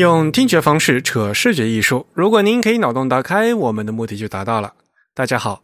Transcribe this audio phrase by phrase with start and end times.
[0.00, 2.06] 用听觉方式扯视觉艺术。
[2.14, 4.72] 如果您可以脑洞打开，我们的目的就达到了。
[5.12, 5.62] 大家好，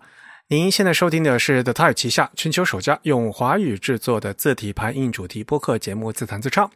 [0.48, 6.68] 您现在收听的是 The Type 旗下全球首家用华语制作的字体排印主题播客节目《自弹自唱》。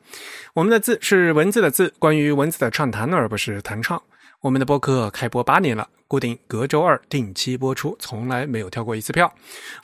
[0.55, 4.03] 我们的字是文字的字，关于文字的畅谈，而不是弹唱。
[4.41, 9.31] 我们的播客开播八年了，固定隔周二定期播出，从来没有跳过一次票。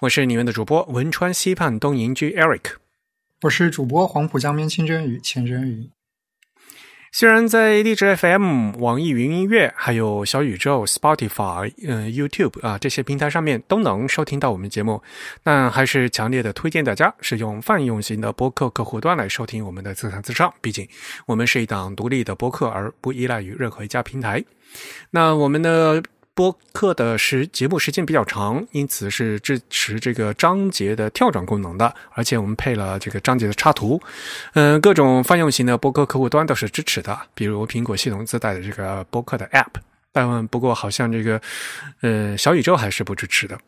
[0.01, 2.77] 我是你们的主播汶川西畔东营居 Eric。
[3.43, 5.91] 我是主播黄浦江边清蒸鱼钱蒸鱼。
[7.19, 15.03] 虽然在荔枝 FM、网易云音乐、还有小宇宙、Spotify、嗯 YouTube 啊这些平台上面都能收听到我们节目，
[15.43, 20.53] 但还是强烈的推荐大家使用泛用型的播客客户端来收听我们的自弹自唱。
[20.61, 20.87] 毕竟
[21.25, 24.45] 我们是一档独立的播客，而不依赖于任何一家平台。
[25.11, 26.03] 那我们的。
[26.37, 33.99] 播客的时节目时间比较长，因此是支持这个章节的跳转功能的，而且我们配了这个章节的插图。
[34.53, 39.81] 嗯，各种泛用型的播客客户端都是支持的，比如苹果系统自带的这个播客的 App。
[40.13, 41.41] 但不过好像这个
[42.03, 43.59] 呃小宇宙还是不支持的。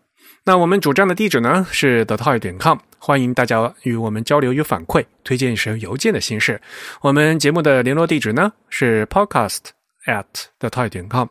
[0.45, 6.61] 那我们主站的地址呢是 the toy 点 com，欢迎大家与我们交流与反馈，推荐使用邮件的形式。
[7.01, 9.61] 我们节目的联络地址呢是 podcast
[10.05, 10.25] at
[10.59, 11.27] the toy 点 com。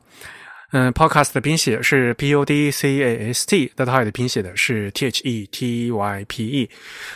[0.71, 5.89] 嗯，podcast 的拼写是 p u d c a s t，the type 的拼写的是 t h e t
[5.89, 6.69] y p e。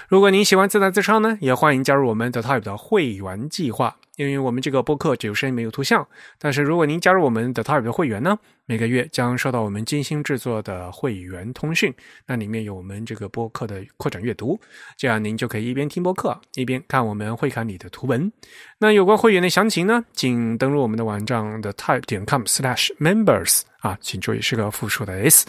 [0.07, 3.97] 如果您喜欢自弹自唱呢，也欢迎加入我们 The Type 的会员计划。
[4.17, 6.05] 因为我们这个播客只有声音没有图像，
[6.37, 11.93] 但是如果您加入我们的 Type 的会员呢，每个月将收到我们精心制作的会员通讯，
[12.27, 14.59] 那里面有我们这个播客的扩展阅读，
[14.97, 18.31] 这样您就可以一边听播客一边看我们会刊里的图文。
[18.77, 25.47] 那有关会员的详情呢，请登录我们的网站的 Type 点 com/slash/members 啊，请注意是个复数的 s。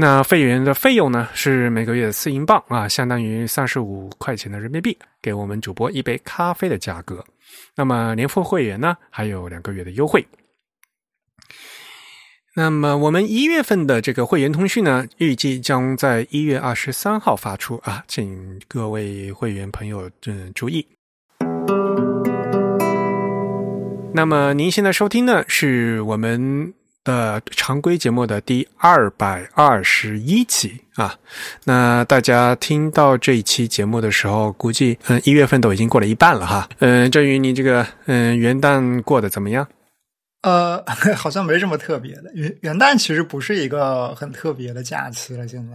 [0.00, 7.24] 那会员的费用呢是每个月四英镑啊，相当于三十五块钱的人民币，给我们主播一杯咖啡的价格。
[7.74, 10.26] 那么年付会员呢，还有两个月的优惠。
[12.54, 20.86] 那么我们一月份的这个会员通讯呢，预计将在一月二十三号发出啊，请各位会员朋友嗯注意。
[24.12, 26.74] 那么您现在收听的是我们。
[27.08, 31.14] 的常规节目的第二百二十一期啊，
[31.64, 36.68] 那大家听到这一期节目的时候，估计嗯一月份都已经过了一半了哈。
[36.80, 39.66] 嗯，郑宇，你这个嗯元旦过得怎么样？
[40.42, 40.84] 呃，
[41.16, 42.30] 好像没什么特别的。
[42.34, 45.74] 元元旦其实不是一个很特别的假期了，现在。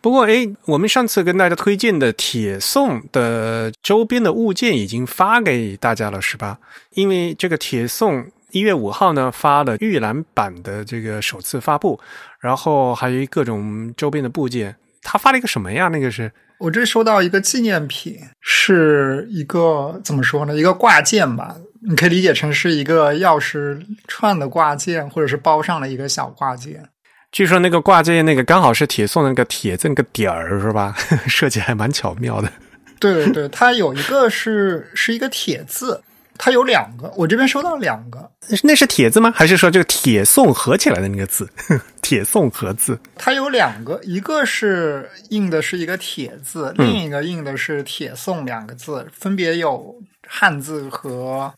[0.00, 6.56] 不过哎，我们上次跟大家推荐的铁送的周边的物件已经发给大家了，是吧？
[6.92, 8.24] 因为这个铁送。
[8.56, 12.00] 一月五号呢，发了预览版的这个首次发布，
[12.40, 14.74] 然后还有各种周边的部件。
[15.02, 15.88] 他发了一个什么呀？
[15.88, 20.56] 那个是我这收到一个纪念品，是一个怎么说呢？
[20.56, 21.54] 一个挂件吧，
[21.86, 23.78] 你可以理解成是一个钥匙
[24.08, 26.82] 串的挂件，或者是包上了一个小挂件。
[27.30, 30.94] 据说那个挂件那个刚好是铁送的那个铁字那个点儿是吧？
[31.28, 32.50] 设计还蛮巧妙的。
[32.98, 36.02] 对对对，它有一个是是一个铁字。
[36.38, 38.30] 它有两个，我这边收到两个，
[38.62, 39.32] 那是铁字吗？
[39.34, 41.48] 还是说这个铁送合起来的那个字？
[42.02, 42.98] 铁送合字？
[43.16, 49.94] 它有两个，一个是印的是一个铁字，另一个印的是铁送两个字，分别有
[50.26, 51.52] 汉字和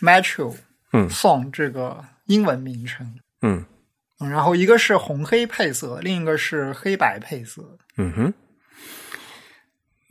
[0.00, 0.54] metro
[0.92, 3.06] 嗯送这个英文名称
[3.42, 3.64] 嗯，
[4.18, 7.62] 然后一个是红黑配色，另一个是黑白配色。
[7.96, 8.34] 嗯哼。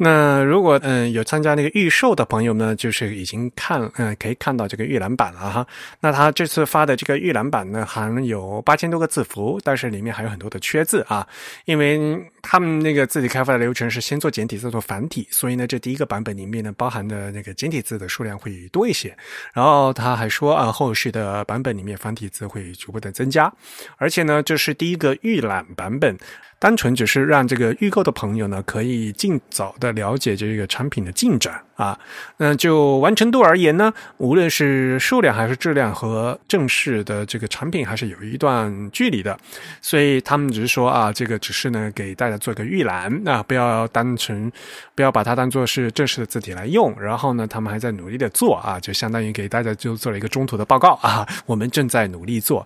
[0.03, 5.65] 那如果嗯有参加那个预售的朋友呢，就是已经看嗯可以看到这个预览版了哈。
[6.01, 11.25] 那他这次发的这个预览版呢，含有八千多个字符，但是里面还有很多的缺字啊，
[11.63, 19.15] 因为他们那个字体开发的流程是先做简体再做繁体，所以呢这第一个版本里面呢包含的那个简体字的数量会多一些。
[19.53, 23.49] 然后他还说啊，后续的版本里面繁体字会逐步的增加，
[23.97, 26.17] 而且呢这是第一个预览版本。
[26.63, 31.61] 单纯只是让这个预购的朋友呢，可以尽早的了解这个产品的进展。
[31.75, 31.97] 啊，
[32.37, 39.35] 那就完成度而言呢，无论是数量还是质量，和正式的这个产品还是有一段距离的。
[39.81, 44.51] 所以他们只是说啊，这个只是呢给大家做个预览啊，不要当成
[44.93, 46.93] 不要把它当做是正式的字体来用。
[47.01, 52.65] 然后呢，他们还在努力的做啊，就相当于给大家就做了一个中途的报告啊，我们正在努力做。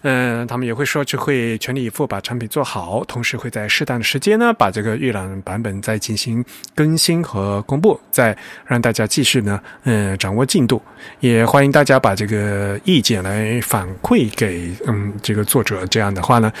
[0.00, 6.42] 嗯，他们也会说就会全力以赴把产品做好，同时会在适当的时间呢把这个预览版本再进行
[6.74, 8.34] 更新和公布，在。
[8.66, 10.80] 让大家继续呢，嗯，掌握进度，
[11.20, 16.52] 也欢迎大家把这个意见来反馈给嗯这个作者，这样的话呢，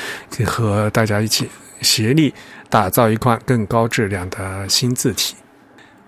[0.44, 1.48] 和大家一起
[1.80, 2.32] 协力
[2.68, 5.34] 打造一款更高质量的新字体。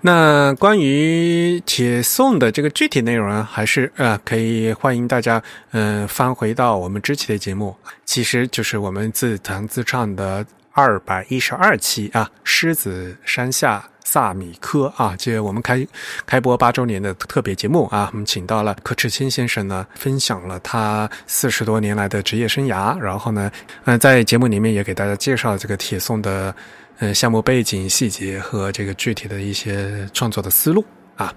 [0.01, 5.43] 那关于铁送的这个具体内容，还是呃，可以欢迎大家
[5.73, 10.47] 嗯翻回到我们之前的节目，其实就是我们自弹自唱的
[10.79, 15.85] 二百一十二期啊，狮子山下萨米科啊，这我们开
[16.25, 23.51] 开播八周年的特别节目啊，我们请到了柯志清先生呢，分享了他四十多年来的职业生涯，然后呢，
[23.87, 26.55] 嗯，在节目里面也给大家介绍这个铁送的。
[27.01, 30.85] 嗯，项目背景细节和这个具体的一些创作的思路
[31.17, 31.33] 啊。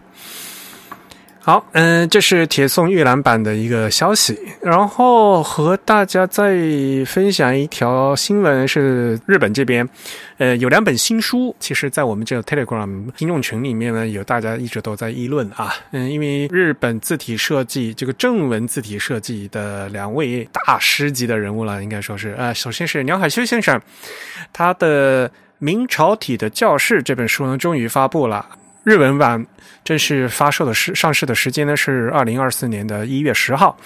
[1.44, 6.54] 好，嗯，这是铁送预览版的一个消息，然后和大家再
[7.08, 9.88] 分享一条新闻，是日本这边，
[10.38, 23.82] 呃，有两本新书，其实在我们这个 Telegram 听众群里面呢，有大家一直都在议论啊，嗯，因为日本字体设计这个正文字体设计的两位大师级的人物了，应该说是，呃，首先是鸟海修先生，
[24.54, 25.32] 他的。
[25.64, 28.44] 明朝体的教室这本书呢，终于发布了。
[28.84, 29.46] 日文版，
[29.84, 33.78] 正式发售的时上市的时间呢是二零二四年的一月十号。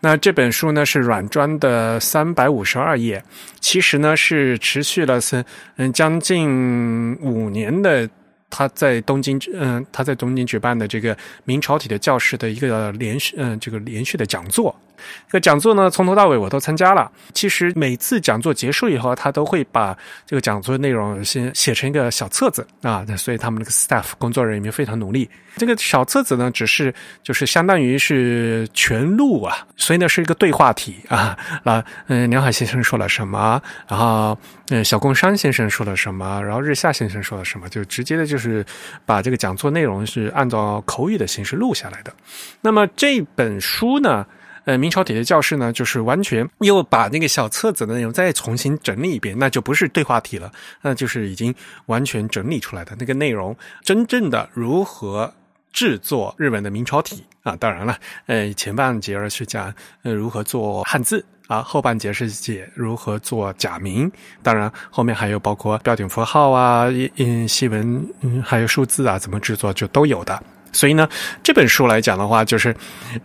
[0.00, 3.22] 那这本书呢是软装的三百五十二页，
[3.60, 5.44] 其实呢是持续了是
[5.76, 8.08] 嗯将近五年的。
[8.54, 14.78] 他在东京，嗯，他在东京举办的这个明朝体的教室的一个连续，嗯，这个连续的讲座。
[15.28, 17.10] 这个讲座呢，从头到尾我都参加了。
[17.32, 23.04] 其实每次讲座结束以后，他都会把这个讲座内容先写成一个小册子啊。
[23.16, 25.28] 所以他们那个 staff 工作人员非常努力。
[25.56, 31.36] 这个小册子呢，只是就是相当于是全录啊，所以呢是一个对话体啊。
[31.62, 33.60] 那嗯，梁海先生说了什么？
[33.86, 34.36] 然后
[34.70, 36.42] 嗯，小宫山先生说了什么？
[36.42, 37.68] 然后日下先生说了什么？
[37.68, 38.64] 就直接的就是
[39.04, 42.12] 把这个讲座内容是按照口语的形式录下来的。
[42.62, 44.26] 那么这本书呢？
[44.64, 51.54] 呃，明朝体的教室呢，就是完全又把那个小册子的内容再重新整理一遍，那就不是对话体了，那就是已经
[51.86, 55.32] 完全整理出来的那个内容，真正的如何
[55.72, 57.56] 制作日本的明朝体啊？
[57.56, 64.10] 当然了，呃，前半节是讲呃如何做汉字啊，后半节是解如何做假名，
[64.42, 66.86] 当然后面还有包括标点符号啊、
[67.16, 70.40] 嗯细文嗯还有数字啊，怎么制作就都有的。
[70.72, 71.08] 所以呢，
[71.42, 72.74] 这本书来讲的话，就是，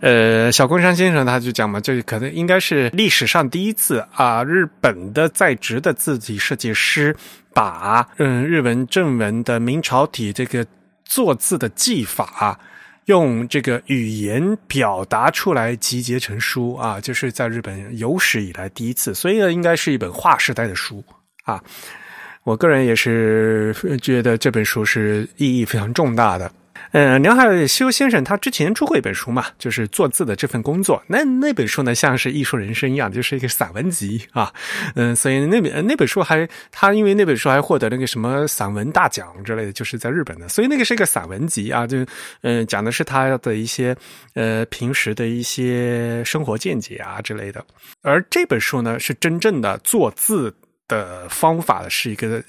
[0.00, 7.16] 呃，小宫山先生他就讲嘛，这可能应该是历史上第一次啊，日本的在职的字体设计师
[7.54, 10.64] 把嗯日文正文的明朝体这个
[11.04, 12.58] 做字的技法，
[13.06, 21.02] 用这个语言表达出来，集结成书啊，就是在日本有史以来第一次，所以呢，应该是一本划时代的书
[21.44, 21.62] 啊。
[22.44, 26.50] 我个人也是觉得这本书是意义非常重大的。
[26.92, 31.02] 嗯，梁海修先生他之前出过一本书嘛，就是做字的这份工作。
[31.06, 34.52] 那那本书呢，像是艺术人生一样，就是一个散文集啊。
[34.94, 40.48] 嗯，所以那本那本书还他因为那本书还获得那个什么散文大奖之类的，就是在日本的。
[40.48, 42.04] 所以那个是一个散文集啊，就
[42.42, 43.94] 嗯讲的是他的一些
[44.34, 47.64] 呃平时的一些生活见解啊之类的。
[48.02, 50.54] 而这本书呢，是真正的做字。
[50.88, 52.42] 的方法是一个，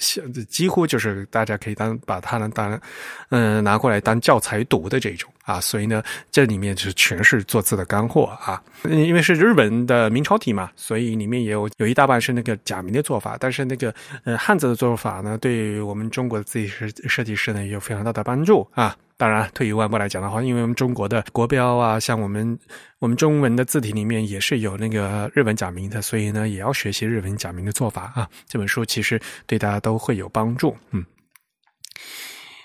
[0.48, 2.82] 几乎就是大家可以当把它呢当，
[3.30, 6.02] 嗯拿过来当教材读的这种啊，所以呢
[6.32, 18.96] 这里面就是全是做字的干货啊，因为是日本的明朝体嘛，所以里面也有有一大半是那个假名的做法，但是那个呃汉字的做法呢，对于我们中国的字体设设计师呢有非常大的帮助啊。
[19.20, 22.58] 当然，退一万步来讲的话，因为我们中国的国标啊，像我们
[23.00, 28.30] 我们中文的字体里面也是有那个日文假名的，所以呢，也要学习日文假名的做法啊。
[28.48, 30.78] 这本书其实对大家都会有帮助。
[30.92, 31.06] 嗯，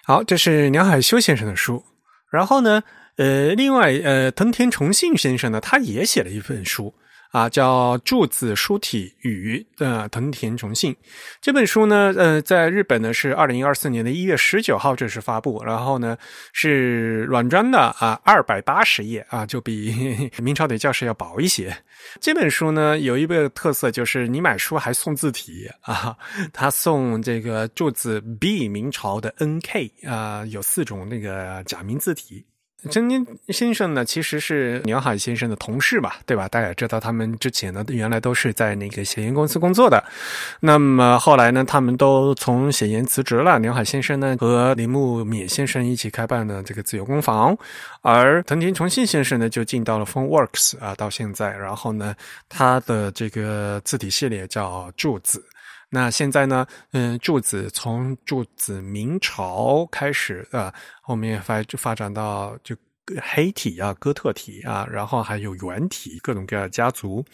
[0.04, 1.84] 好，这是梁海修先生的书。
[2.30, 2.84] 然后呢，
[3.16, 6.94] 呃，另外，呃，藤田重信先生呢，他也写了一本书。
[7.34, 10.94] 啊，叫《柱子书体与》呃藤田重信
[11.40, 16.16] 这本书呢，呃，在日本呢是二零二四年的一月十九号正式发布，然后呢
[16.52, 21.76] 是软装的啊，二百八十页啊，就比 明朝的教室要薄一些。
[22.20, 26.16] 这本书呢有一个特色，就是你买书还送字体啊，
[26.52, 32.46] 他送这个柱子 B 明朝的 NK 啊，有四种那个假名字体。
[32.90, 36.46] 陈年先生呢，其实是鸟海先生的同事嘛，对吧？
[36.48, 40.02] 大家知道，他们之前呢，原来都是在那个写研公司工作的。
[40.60, 43.58] 那么后来呢，他们都从写研辞职了。
[43.58, 47.56] 鸟海先生呢，和铃木勉先生一起开办了这个自由工坊，
[48.02, 51.50] 而藤田重信先生呢，就进到了 PhoneWorks 啊，到现在。
[51.56, 52.14] 然后呢，
[52.48, 55.42] 他的这个字体系列叫柱子。
[55.94, 62.74] 那现在呢，嗯，柱子从柱子明朝开始啊，后面发发展到就
[63.22, 67.24] 黑体啊、哥特体啊，然后还有圆体，各种各样的家族。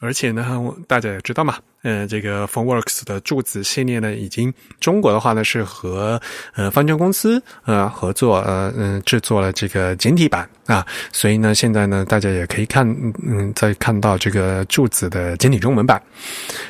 [0.00, 0.44] 而且呢，
[0.88, 6.20] 大家也知道嘛，呃，这个 PhoneWorks 的柱子系列呢，已经中国的话呢是和
[6.54, 12.86] 呃方正公司呃合作呃嗯制作了这个简体版啊，所以呢现在呢大家也可以看
[13.24, 16.02] 嗯再看到这个柱子的简体中文版。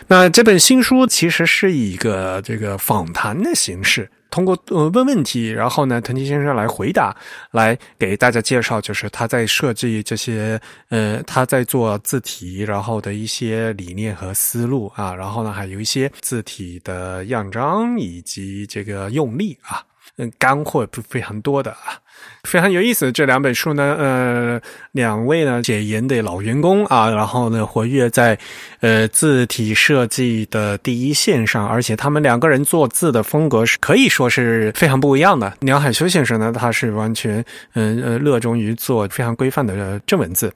[0.06, 4.08] 那这本新书其实是以一个这个访谈的形式。
[4.30, 7.14] 通过呃问问题，然后呢，藤吉先生来回答，
[7.52, 19.82] 来给大家介绍，就是他在设计这些呃，他在做字体，然后的一些理念和思路啊，然后呢，还有一些字体的样张以及这个用力啊，
[20.16, 22.00] 嗯，干货非常多的啊。
[22.44, 24.60] 非常有意思，这两本书呢，呃，
[24.92, 28.38] 两位呢解研的老员工啊，然后呢活跃在
[28.80, 35.52] 呃字体设计的第一线上，而且他们两个人做字的风格是可以说是非常不一样的。
[35.60, 40.52] 梁海修先生呢，他是完全嗯呃热衷于做非常规范的正文字。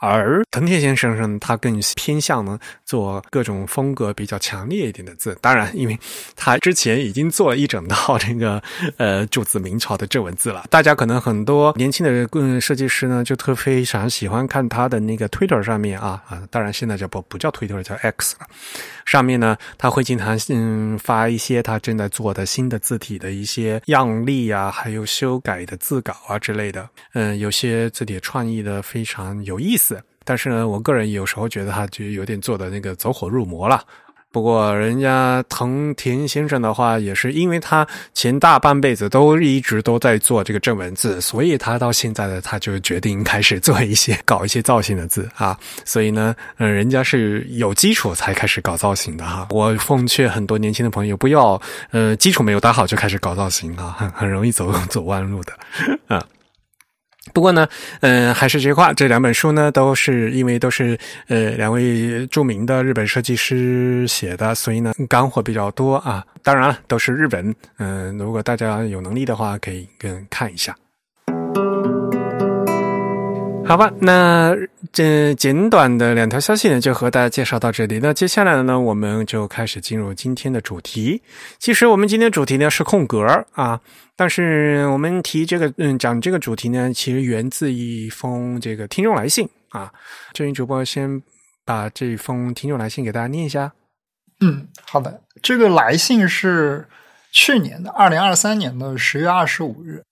[0.00, 5.36] 而藤田先生呢，他更偏向呢做各种风格比较强烈一点的字。
[5.42, 5.98] 当然，因为
[6.34, 8.62] 他之前已经做了一整套这个
[8.96, 10.64] 呃柱子明朝的正文字了。
[10.70, 18.46] 大家可能很多年轻的嗯设计师呢，就特非常喜欢看他的那个 Twitter 上面啊啊，当然现在叫不不叫 Twitter 叫 X 了。
[19.04, 26.88] 上面呢，他会经常嗯发一些他正在做的新的字体的一些样例啊，还有修改的字稿啊之类的。
[27.12, 29.89] 嗯，有些字体创意的非常有意思。
[30.30, 33.82] 但是呢，我个人有时候觉得他就有点做的那个走火入魔了。
[34.30, 37.84] 不过，人家藤田先生的话，也是因为他
[38.14, 45.58] 前大半辈子都一直都在做这个正文字，所以他到现在呢，他就决定开始做一些搞一些造型的字啊。
[45.84, 49.48] 所以呢，嗯，人家是有基础才开始搞造型的哈。
[49.50, 51.60] 我奉劝很多年轻的朋友不要，
[51.90, 55.52] 呃，基础没有打好就开始搞造型啊，很很容易走走弯路的
[56.06, 56.24] 啊。
[57.34, 57.68] 不过呢，
[58.00, 60.98] 嗯，还是这句话，这两本书呢，都是因为都是
[61.28, 66.24] 呃两位著名的日本设计师写的，所以呢干货比较多啊。
[66.42, 70.74] 当然了，都是日本，嗯，如果大家有能力的话，可以跟看一下。
[73.66, 74.56] 好吧，那
[74.90, 78.00] 这简短的两条消息呢，就和大家介绍到这里。
[78.02, 81.22] 那接下来呢，我们就开始进入今天的主题。
[81.60, 83.22] 其实我们今天主题呢是空格
[83.52, 83.78] 啊，
[84.20, 89.90] 但是我们提这个嗯讲这个主题呢，其实源自一封这个听众来信啊。
[90.34, 91.22] 这位主播先
[91.64, 93.72] 把这封听众来信给大家念一下。
[94.42, 96.86] 嗯，好的，这个来信是
[97.32, 100.02] 去年的二零二三年的十月二十五日。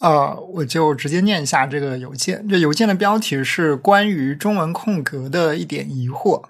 [0.00, 2.48] 呃，我就直接念一下这个邮件。
[2.48, 6.42] 这邮件的标题是关于中文空格的一点疑惑。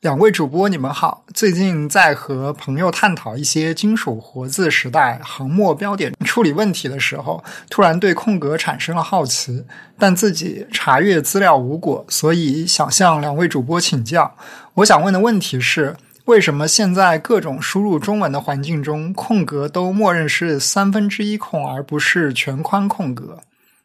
[0.00, 1.26] 两位主播，你们好。
[1.34, 9.62] 最近在和朋友探讨一些金属活字时代行墨标点处理问题的时候，突然对空格产生了好奇，
[9.98, 14.34] 但自己查阅资料无果，所以想向两位主播请教。
[14.72, 15.94] 我想问的问题是。
[16.26, 23.40] 为什么现在各种输入中文的环境中，空格都默认是三分之一空，而不是全宽空格？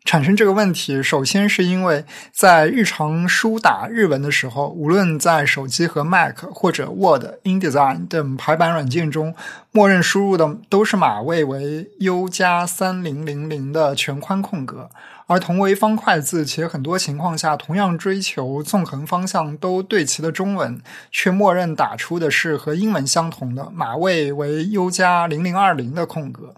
[0.06, 9.34] 产生这个问题，首先是因为在日常输打日文的时候，无论在手机和 Mac 或者 Word、InDesign 等排版软件中，
[9.72, 14.92] 默认输入的都是码位为 U 加三零零零的全宽空格。
[15.26, 20.80] 而同为方块字，且很多情况下同样追求纵横方向都对齐的中文，
[21.12, 26.54] 却默认打出的是和英文相同的码位为 U 加零零二零的空格。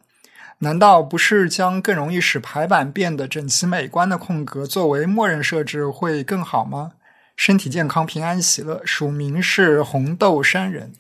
[0.60, 6.94] 难道不是将更容易使排版变得整齐美观的空格作为默认设置会更好吗？
[7.36, 8.82] 身体健康，平安喜乐。
[8.84, 10.92] 署名是红豆山人。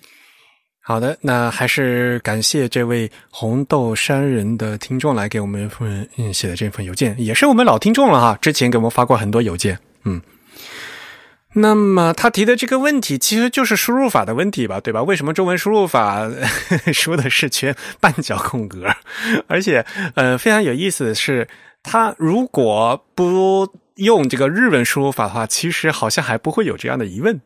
[0.79, 10.21] 好的，那还是感谢这位红豆山人的听众来给我们份嗯写的这份邮件，也是我们老听众了哈，之前给我们发过很多邮件，嗯。
[11.59, 15.01] 那么他提的这个问题其实就是输入法的问题吧，对吧？
[15.03, 16.29] 为什么中文输入法
[16.93, 18.85] 说的是全半角空格？
[19.47, 19.85] 而且
[20.15, 21.47] 呃非常有意思的是，
[21.83, 27.41] 他如果不用这个日文输入法的话，其实好像还不会有这样的疑问。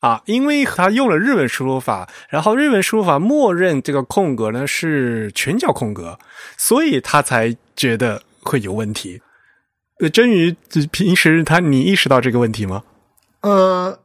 [0.00, 6.18] 啊，因为他用了日文输入法，然后日文输入法默认这个空格呢是全角空格，
[6.56, 9.20] 所以他才觉得会有问题。
[10.00, 10.54] 呃，真鱼
[10.92, 12.84] 平时他你意识到这个问题吗？
[13.40, 13.98] 呃，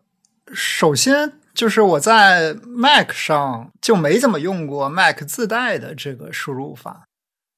[0.54, 7.04] 首先就是我在 Mac 上就没怎么用过 Mac 自带的这个输入法，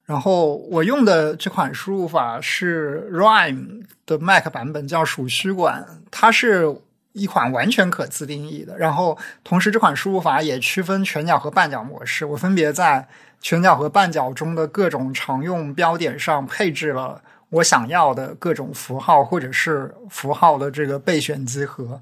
[0.05, 6.81] 然后我用的这款输入法是 Rime 的 Mac 版本，叫鼠须管，它是。
[7.15, 12.25] 一款完全可自定义的，然后同时这款输入法也区分全角和半角模式。
[12.25, 13.07] 我分别在
[13.39, 17.21] 全角和半角中的各种常用标点上配置了
[17.53, 22.01] 我想要的各种符号或者是符号的这个备选集合。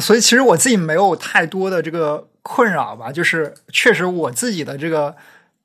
[0.00, 5.16] 所以其实我自己没有太多的这个困扰吧，就是确实我自己的这个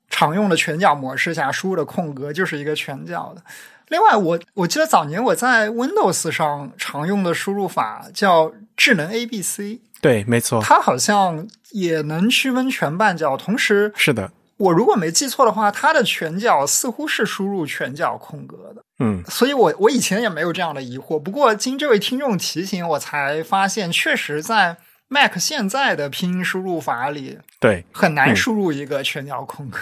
[0.08, 3.42] 常用的全角模式下输入的空格就是一个全角的。
[3.88, 13.36] 另外，我我记得早年我在 Windows 上常用的输入法叫智能 A B C，对，没错，它好像也能区分全半角。
[13.36, 18.82] 同时，是的，我如果没记错的话，它的拳脚似乎是输入拳脚空格的。
[19.00, 21.18] 嗯，所以我我以前也没有这样的疑惑。
[21.18, 24.76] 不过经这位听众提醒，我才发现，确实在
[25.08, 29.78] Mac 现在的拼音输入法里，对，很难输入一个拳脚空格。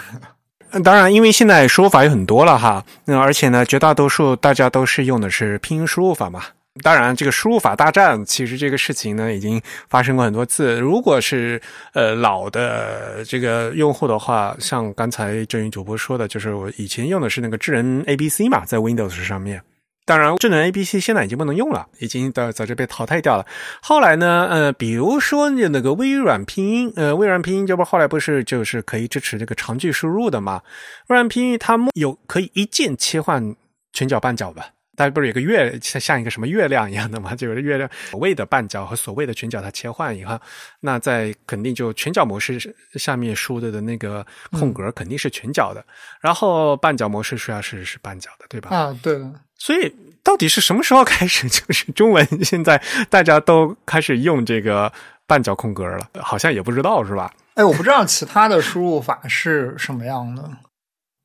[0.71, 6.43] 嗯，当然，因为现在输入法有很多了哈，那而且呢，绝大多数大家都是用的是拼音输入法嘛。
[6.81, 10.79] 当然，这个输入法大战，其实这个事情呢，已经发生过很多次。
[10.79, 11.61] 如果是
[11.93, 19.61] 呃老的这个用户的话，像刚才郑云主播说的，就是我以前用的是那个智能 A B C 嘛，在 Windows 上面。
[20.05, 23.45] 当然，智能 A B C 现在已经不能用了，已经在在这被淘汰掉了。
[23.79, 30.61] 后来呢，呃，比如说那个微软拼音，呃，微软拼音这不后来不是就是可以支持这个长句输入的嘛？
[31.09, 33.55] 微软拼音它有可以一键切换
[33.93, 34.69] 全角半角吧？
[34.95, 37.33] 大家不是有个月像像一个什么月亮一样的吗？
[37.37, 40.39] 就是月亮所谓的半角和所谓的全角它切换以后，
[40.79, 45.83] 那在肯定就全角模式下面输的的那个空格肯定是全角的，
[46.21, 48.75] 然后半角模式实际上是是半角的，对吧？
[48.75, 49.19] 啊，对。
[49.57, 54.91] 所以到底是什么时候开始，就是中文现在大家都开始用这个
[55.25, 56.09] 半角空格了？
[56.21, 57.33] 好像也不知道是吧？
[57.55, 60.49] 哎，我不知道其他的输入法是什么样的。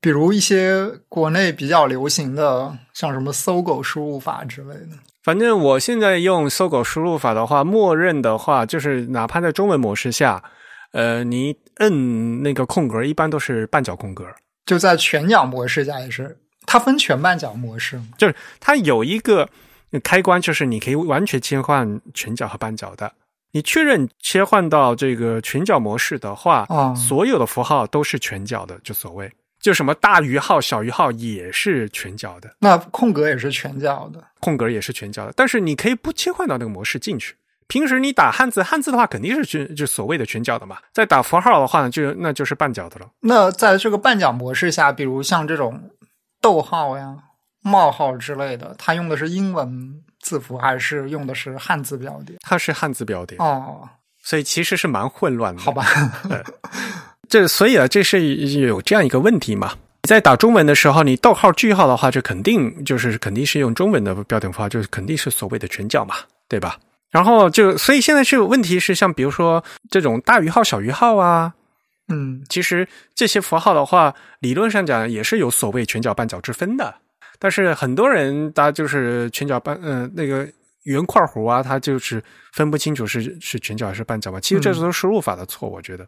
[0.01, 4.91] 比如一些国内比较流行的，像什么搜狗输入法之类的。
[5.25, 10.43] 反正我现在用搜狗输入法的话，默认的话就是哪怕在中文模式下，
[10.93, 14.25] 呃，你摁那个空格，一般都是半角空格。
[14.65, 19.49] 就在全角模式下也是，它分全半角模式，就是它有一个
[20.03, 23.13] 开关，就是你可以完全切换全角和半角的。
[23.53, 29.31] 你确认切换到这个全角模式的话，啊，所有的符号都是全角的，就所谓。
[29.69, 35.33] 就什么大于号、小于号也是全角的，那空格也是全角的，空格也是全角的。
[35.37, 37.37] 但是你可以不切换到那个模式进去。
[37.67, 40.79] 平时你打汉字，汉字的话肯定是全就所谓的全角的嘛。
[40.95, 43.11] 在打符号的话呢，就那就是半角的了。
[43.21, 45.91] 那在这个半角模式下，比如像这种
[46.41, 47.15] 逗号呀、
[47.61, 52.39] 冒号之类的，它用的是英文字符还是用的是汉字标点？
[52.41, 53.87] 它是汉字标点哦，
[54.23, 55.61] 所以其实是蛮混乱的。
[55.61, 55.85] 好吧。
[57.29, 58.21] 这所以啊，这是
[58.61, 59.75] 有这样一个问题嘛？
[60.09, 66.15] 在打中文的时候，你逗号句号的话，这肯定就是肯定是用中文的标点符号，就是肯定是所谓的全角嘛，
[66.49, 66.79] 对吧？
[67.11, 71.53] 然后就所以现在是有问题是，像比如说这种大于号、小于号啊，
[72.09, 76.95] 嗯，其实这些符号的话，理论上讲也是有所谓全角半角之分的。
[77.39, 80.49] 但是很多人他就是全角半，嗯，那个
[80.85, 84.41] 圆块弧啊，他就是分不清楚是是全角还是半角嘛。
[84.41, 86.07] 其实这都是输入法的错，我觉得。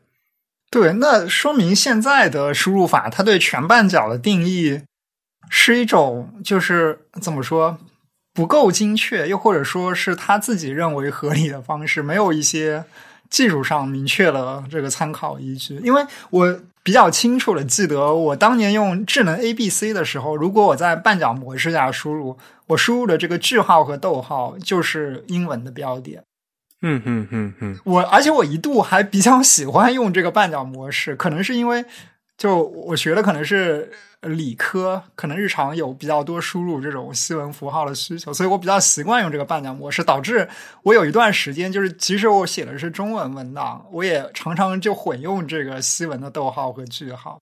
[0.70, 4.82] 对，那说明现在的输入法，它对全半角的定义
[5.48, 7.76] 是一种，就是怎么说
[8.32, 12.84] 不够精确，又或者说是他自己认为合理的方式，没有一些
[13.28, 15.74] 技术上明确的这个参考依据。
[15.82, 26.22] 因为我比较清楚的记得，我当年用智能 A B C 的时候，如果我在半角模式下输入，我输入的这个句号和逗号就是英文的标点。
[26.82, 31.84] 嗯嗯嗯嗯，我而且我一度还比较喜欢用这个半角模式，可能是因为
[32.38, 40.48] 就我学的可能是理科，可能日常有比较多输入这种西文符号的需求，所以我比较习惯用这个半角模式，导致
[40.82, 47.38] 我有一段时间就是即使我写的是中文文档，我也常常就混用这个西文的逗号和句号。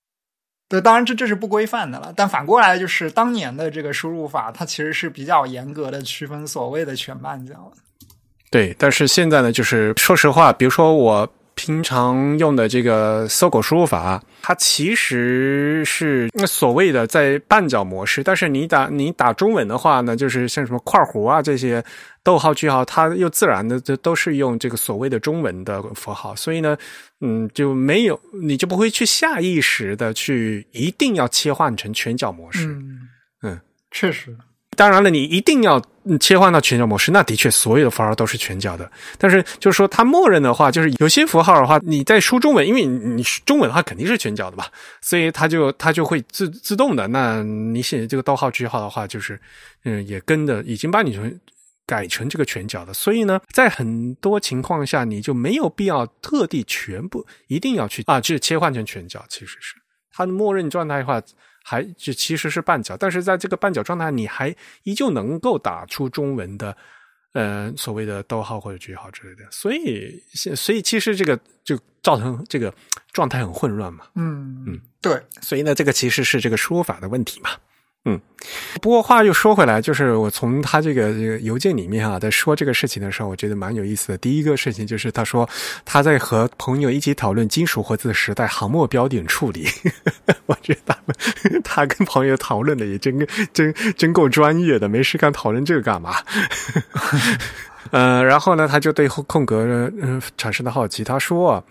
[0.68, 7.82] 对，当然这这是不规范的了，但反过来就是当年的这个输入法，它其实是比较严格的区分所谓的全半角的。
[8.50, 21.84] 对，但是现在呢，就是说实话，比如说我平常用的这个搜狗输入法，它其实是所谓的在半角模式，但是你打你打中文的话呢，就是像什么括弧啊这些
[22.22, 26.78] 逗号句号，它又自然的这都是用这个所谓的中文的符号，所以呢，
[27.20, 33.00] 嗯，就没有你就不会去下意识的去一定要切换成全角模式，嗯
[33.42, 34.34] 嗯，确实。
[34.78, 35.82] 当然了，你一定要
[36.20, 38.88] 切换到全角模式，那的确所有的符号都是全角的。
[39.18, 44.64] 但是就是说，它默认的话，就是有些符号的话，你在输中文，因为你中文的话肯定是全角的嘛，
[45.00, 47.08] 所以它就它就会自自动的。
[47.08, 49.40] 那你写这个逗号句号的话，就是
[49.82, 51.40] 嗯，也跟着已经把你成
[51.84, 52.94] 改成这个全角的。
[52.94, 59.24] 所以呢，在很多情况下，你就没有必要特地全部一定要去啊，去切换成全角。
[59.28, 59.74] 其实是
[60.12, 61.20] 它的默认状态的话。
[61.68, 66.74] 还就其实是半角，但是在这个半角状态，你还依旧能够打出中文的
[67.34, 69.46] 呃所谓的逗号或者句号之类的。
[69.50, 72.72] 所以，所以其实这个就造成这个
[73.12, 74.06] 状态很混乱嘛。
[74.14, 75.22] 嗯嗯，对。
[75.42, 77.50] 所以呢，这个其实是这个输入法的问题嘛。
[78.04, 78.18] 嗯，
[78.80, 84.16] 不过话又说回来，就是我从他这个邮件里面啊，在说这个事情的时候，我觉得蛮有意思的。
[84.18, 85.46] 第一个事情就是他说
[85.84, 89.66] 他在和朋友一起讨论金属活字时代航墨标点处理，
[90.46, 96.14] 我觉得他们他跟朋友讨论的也真真真够专业的，没事干讨论这个干嘛？
[97.90, 101.62] 呃，然后呢，他就对空格嗯产生了好奇，他说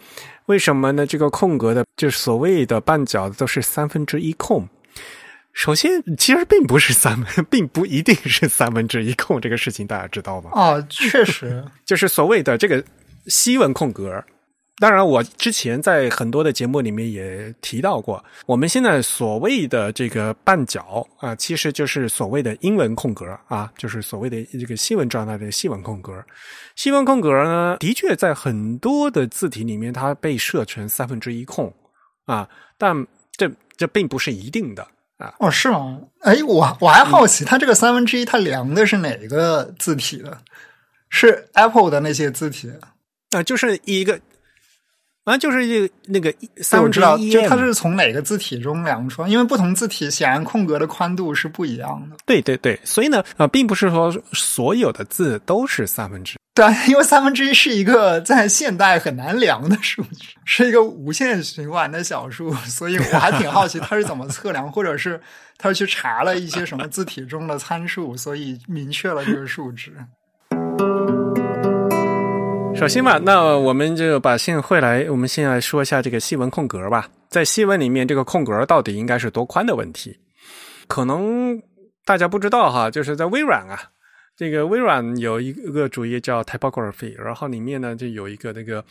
[0.48, 1.06] 为什么呢？
[1.06, 4.68] 这个空格的，就是所谓的半角都是三分之一空。
[5.58, 10.52] 首先，其实并不是三，并不一定是三分之一空这个事情，大家知道吗？
[10.54, 12.82] 啊，确实， 就是所谓的这个
[13.26, 14.24] 西文空格。
[14.80, 26.24] 当然，我之前在很多的节目里面也提到过，我们现在所谓的这个半角啊，其实就是所谓的英文空格啊，就是所谓的这个西文状态的西文空格。
[26.76, 31.74] 西文空格呢，的确在很多的字体里面，它被设成三分之一空
[32.28, 34.88] 啊，但这这并不是一定的。
[35.18, 36.00] 啊哦是吗？
[36.22, 40.40] 哎，我我还好奇，它这个三分之一，它量的是哪个字体的？
[41.10, 42.72] 是 Apple 的那些字体
[43.32, 43.42] 啊？
[43.44, 44.20] 就是一个
[45.28, 49.28] 啊，就是一那个三分之一，就它是从哪个字体中量出来？
[49.28, 52.16] 因为不同字体显然空格的宽度是不一样的。
[52.26, 56.38] 对对对，所以呢啊，并不是说所有的字都是三分之。
[56.54, 65.22] 对，因为三分之一是一个在现代很难量的数据，是一个无限循环的小数，所以我还挺好奇它是怎么测量，或者是
[65.58, 69.94] 他去查了一些什么字体中的参数，所以明确了这个数值。
[72.78, 77.10] 首先嘛，那我们就把线会来，我们先来说一下这个细文空格吧。
[77.28, 80.16] 在细文里面，这个空格到底应该是多宽的问题，
[80.88, 81.60] 可能
[82.06, 83.80] 大家不知道哈，就是在微软啊。
[84.36, 88.86] 这个微软有一个主页叫 Typography，然后里面呢就有一个那个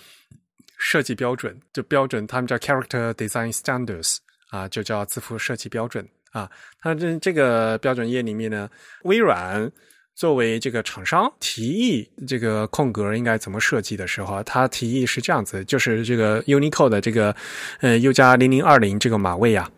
[0.77, 4.16] 设计标准，就标准他们叫 Character Design Standards
[4.51, 6.51] 啊，就叫字符设计标准啊。
[6.81, 8.68] 它这这个标准页里面呢，
[9.05, 9.70] 微软
[10.16, 17.37] 作为这个厂商提议这个空格应该怎么设计的时候，他提议是这样子，就是这个 Unicode 的这个
[17.81, 19.70] 呃 U 加零零二零这个码位啊，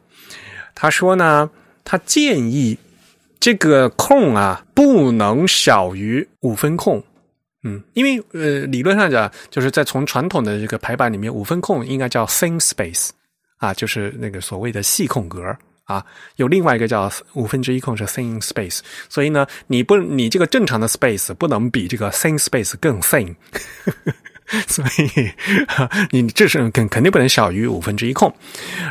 [0.75, 1.51] 他说呢，
[1.85, 2.79] 他建议。
[3.41, 7.01] 这个空啊，不能小于五分空，
[7.63, 13.11] 嗯，因为呃，理论上讲，就是在从传统的这个排版里面，五分空应该叫 thin space，
[13.59, 15.57] 啊，就是那个所谓的细空格
[15.89, 16.05] 啊，
[16.37, 23.35] 有另外一个叫五分之一空是 thin space，所以呢，你不，你这个正常的 space 不能比这个 thin space 更 thin，
[24.69, 25.33] 所以
[26.11, 28.33] 你这是肯肯定不能小于五分之一空，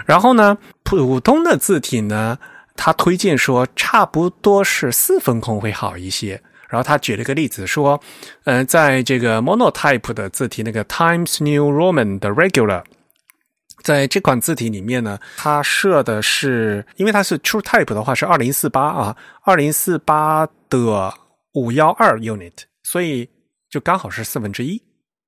[0.05, 2.38] 然后呢，普通的字体呢。
[2.79, 6.39] 他推荐说，差不多是四分空会好一些。
[6.69, 7.99] 然后他举了个例子说，
[8.43, 12.83] 呃，在这个 Monotype 的字体那个 Times New Roman 的 Regular，
[13.88, 21.13] 在这款字体里面呢，它设的是，因为它是 True Type 的话是二零四八啊，二零四八的
[21.54, 22.52] 五幺二 Unit，
[22.84, 23.30] 所以
[23.69, 24.84] 就刚好是四分之一。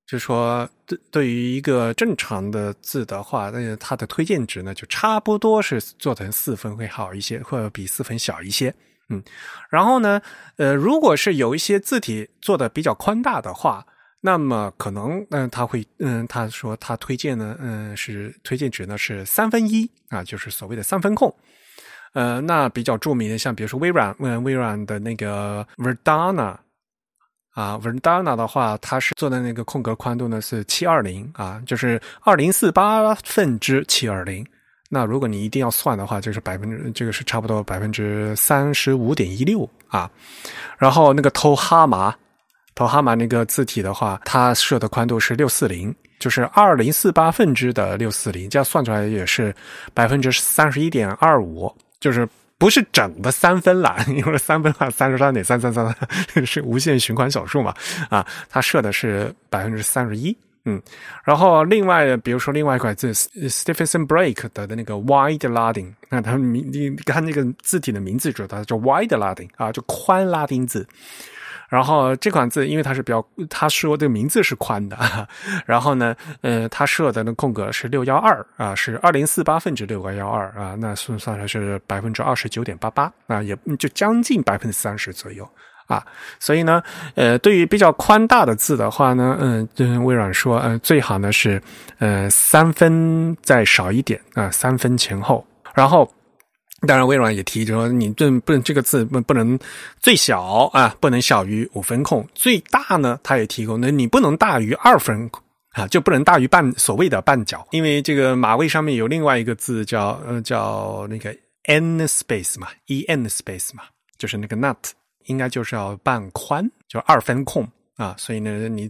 [0.05, 8.75] 就说，对对于一个正常的字的话，那它的推荐值呢，就差不多是做成四分会好一些，或者比四分小一些。
[9.07, 9.23] 嗯，
[9.69, 10.21] 然后呢，
[10.57, 13.85] 呃，如果是有一些字体做的比较宽大的话，
[14.21, 21.33] 那么可能，嗯，他会，嗯，他说他推荐呢，嗯，是推荐值呢是三分一啊，就是所谓的三分控。
[22.13, 26.55] 呃，那比较著名的，像比如说微软，嗯，微软的那个 Verdana。
[27.55, 34.45] 啊，Verdana 的话，它是做的那个空格宽度呢是七二零啊，就是二零四八分之七二零。
[34.89, 40.09] 那如果你一定要算的话，就是百分之这个是差不多百分之三十五点一六啊。
[40.77, 42.15] 然后那个偷哈马
[42.79, 49.53] 从哈马那个字体的话，它设的宽度是六四零，就是二零四八分之的六四零，这样算出来也是
[49.93, 52.25] 百分之三十一点二五，就是。
[52.57, 55.95] 不是整的三分了， 因为三分啊，三十三点三三三
[56.45, 57.73] 是无限循环小数嘛，
[58.09, 60.81] 啊，它设的是百分之三十一，嗯，
[61.23, 70.85] 然后另外比如说另外一块字 Stephenson Break 的的那个 Wide Latin，那它名你看那个字体的名字，主它叫 Wide Latin 啊，就宽拉丁字。
[71.69, 74.97] 然后这款字，因为它是比较，它说的名字是宽的，
[75.67, 85.47] 然后呢，呃，它设的那空格是六幺二啊，是二零四八分之六个幺二啊，那算算来是百分之二十九点八八啊，也就将近百分之三十左右
[85.85, 86.03] 啊，
[86.39, 86.81] 所以呢，
[87.13, 91.61] 呃，对于比较宽大的字的话呢，嗯，微软说，嗯，最好呢是，
[91.99, 96.11] 呃，三分再少一点啊，三分前后，然后。
[96.87, 99.59] 当然，微软也提就说，你这不能这个字不不能
[99.99, 105.29] 最小啊，不能小于五分空；最大呢，它也提供，那你不能大于二分
[105.73, 113.83] 啊，就不能大于半所谓的半角，因为这个马位上面有另外一个字叫呃叫那个 n space 嘛，e n space 嘛，
[114.17, 114.77] 就是那个 nut，
[115.25, 118.89] 应该就是要半宽，就二分空啊，所以呢，你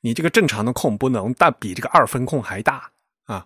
[0.00, 2.88] 你这个正常的空不能大比这个二分空还大。
[3.26, 3.44] 啊，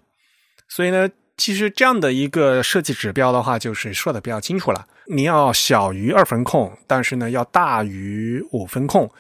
[0.69, 1.09] 所以呢。
[1.39, 4.87] 其实这样的一个设计指标的话，就是说的比较清楚了。
[5.07, 9.11] 你要小于二分控，但是呢要大于五分控，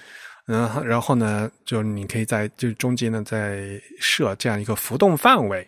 [0.48, 5.66] 嗯，然后呢，就你可以在就中间呢再设这样一个浮动范围。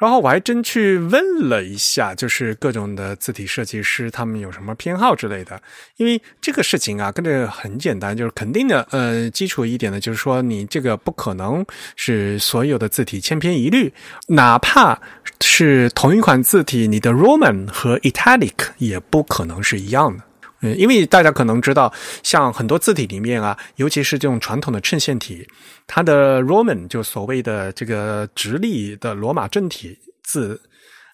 [0.00, 5.60] 然后我还真去问了一下，就是各种的字体设计师他们有什么偏好之类的。
[5.98, 8.80] 因为这个事情啊，跟这个很简单，就是肯定的。
[8.90, 11.64] 呃，基础一点的，就是说你这个不可能
[11.96, 13.92] 是所有的字体千篇一律，
[14.26, 14.98] 哪怕
[15.42, 20.24] 是同一款字体，你的 Roman 和 Italic 也不可能是一样的。
[20.62, 21.92] 嗯，因为大家可能知道，
[22.22, 25.46] 像很多字体里面啊，尤其是这种传统的衬线体，
[25.86, 30.60] 它的 Roman 就所谓的这个直立的罗马正体字，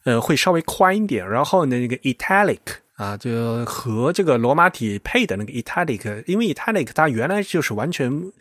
[0.04, 1.28] 呃，会稍微宽一点。
[1.28, 2.58] 然后呢，那个 Italic
[2.96, 8.32] 啊，就和这个罗马体配的那个 Italic，因为 Italic 它原来就是完全。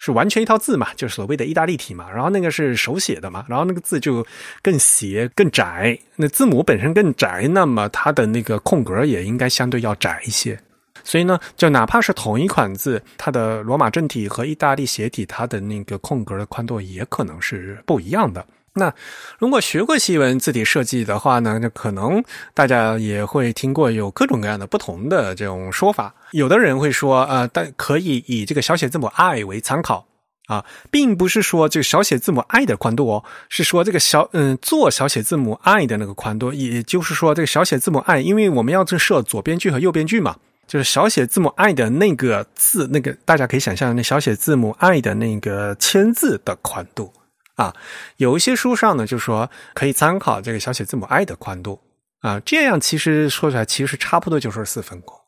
[0.00, 2.10] 是完全一套字嘛，就是所谓的意大利体嘛。
[2.10, 4.26] 然后那个是手写的嘛，然后那个字就
[4.62, 5.96] 更斜、更窄。
[6.16, 10.58] 那字母本身更窄，那么它的那个空格也应该相对要窄一些。
[11.04, 18.44] 所以呢，就哪怕是同一款字，它的罗马正体和意大利斜体，它的那个空格的宽度也可能是不一样的。
[18.72, 18.92] 那
[19.38, 22.22] 如果学过西文字体设计的话呢，那可能
[22.54, 26.14] 大家也会听过有各种各样的不同的这种说法。
[26.32, 30.06] 有的人会说，呃，但可以以这个小写字母 i 为参考
[30.46, 47.12] 啊，并不是说这个小写字母 i 的宽度哦，是说这个小嗯做小写字母 i 的那个宽度，也就是说这个小写字母 i，因为我们要设左边距和右边距嘛，就是小写字母 i 的那个字，那个大家可以想象那小写字母 i 的那个签字的宽度。
[47.56, 47.74] 啊，
[48.16, 51.78] 有一些书上呢，就说可以参考这个小写字母 i 的宽度
[52.20, 55.19] 啊，这样其实说出来其实差不多就是四分空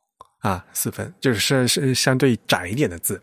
[0.42, 3.20] 啊，四分就是是是相对窄一点的字。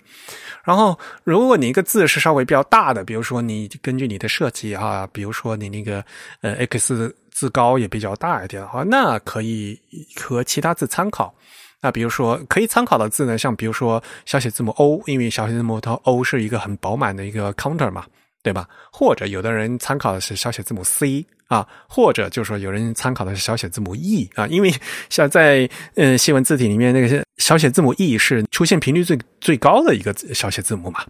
[0.63, 6.03] 然后，如果你一个字是稍微比较大的，比如说你根据你的设计啊，比如说你那个
[6.41, 9.79] 呃 x 字高也比较大一点的话，那可以
[10.15, 11.33] 和其他字参考。
[11.81, 18.05] 那比如说可以参考的字呢，像比如说小写字母 o，因为小写字母它 o 是一个很饱满的一个 counter 嘛。
[18.41, 18.67] 对吧？
[18.91, 24.71] 或者有的人参考的是小写字母 c 啊，或者就是说有人参考的是小写字母 e 啊，因为
[25.09, 31.03] 像在嗯新文字体里面那个小写字母 e 是出现频率最最高的一个小写字母嘛，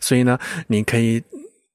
[0.00, 1.22] 所以呢，你可以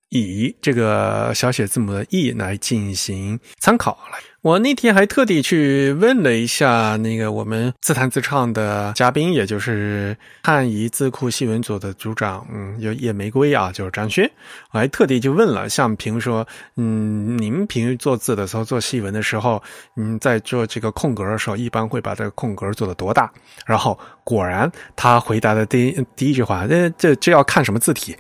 [0.10, 4.20] 以这个小写字母的 e 来进行参考来。
[4.42, 14.28] 我那天还特地去问了一下那个我们自弹自唱的嘉宾，也就是汉仪字库西文组的组长，嗯，有野玫瑰啊，就是张轩。
[14.72, 19.62] 我还特地就问了，像平时说，嗯，您平时做字的时候，做细文的时候，
[19.96, 23.32] 嗯，在做这个空格的时候，一般会把这个空格做的多大？
[23.64, 28.18] 然后果然，他回答的第一第一句话，这这这要看什么字体，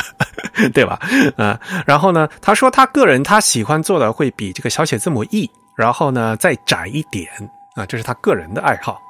[0.72, 0.98] 对吧？
[1.36, 5.41] 嗯，然后呢，他说他个人他喜欢做的会比这个小写字母 e。
[5.76, 7.28] 然后呢，再窄一点
[7.74, 9.00] 啊，这是他个人的爱好。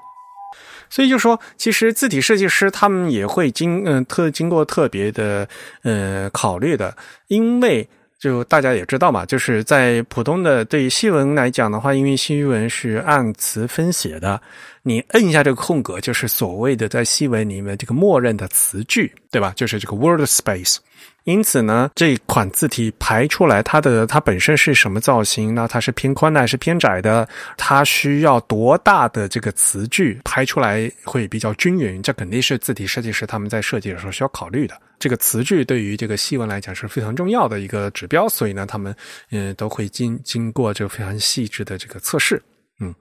[0.88, 5.48] 所以就说，其实字体设计师他们也会经嗯特经过特别的
[5.83, 6.94] 呃考虑的，
[7.29, 14.38] 因为就大家也知道嘛，就是在普通的对于西文来讲的话，因为西文是按词分写的，
[14.83, 19.53] 你摁一下这个空格，就是所谓的在西文里面这个默认的词句，对吧？
[19.57, 20.77] 就是这个 word space。
[21.24, 25.54] 因此呢，这款字体排出来，它的它本身是什么造型？
[25.54, 27.28] 那它是偏宽的还是偏窄的？
[27.56, 32.02] 它需要多大的这个词句排出来会比较均匀？
[32.02, 34.80] 这肯定是字体设计师他们在设计的时候需要考虑的。
[34.98, 38.94] 这个词句对于这个细文来讲是非常重要的一个指标，所以呢，他们
[39.30, 42.42] 嗯都会经经过这个非常细致的这个测试，
[42.80, 42.94] 嗯，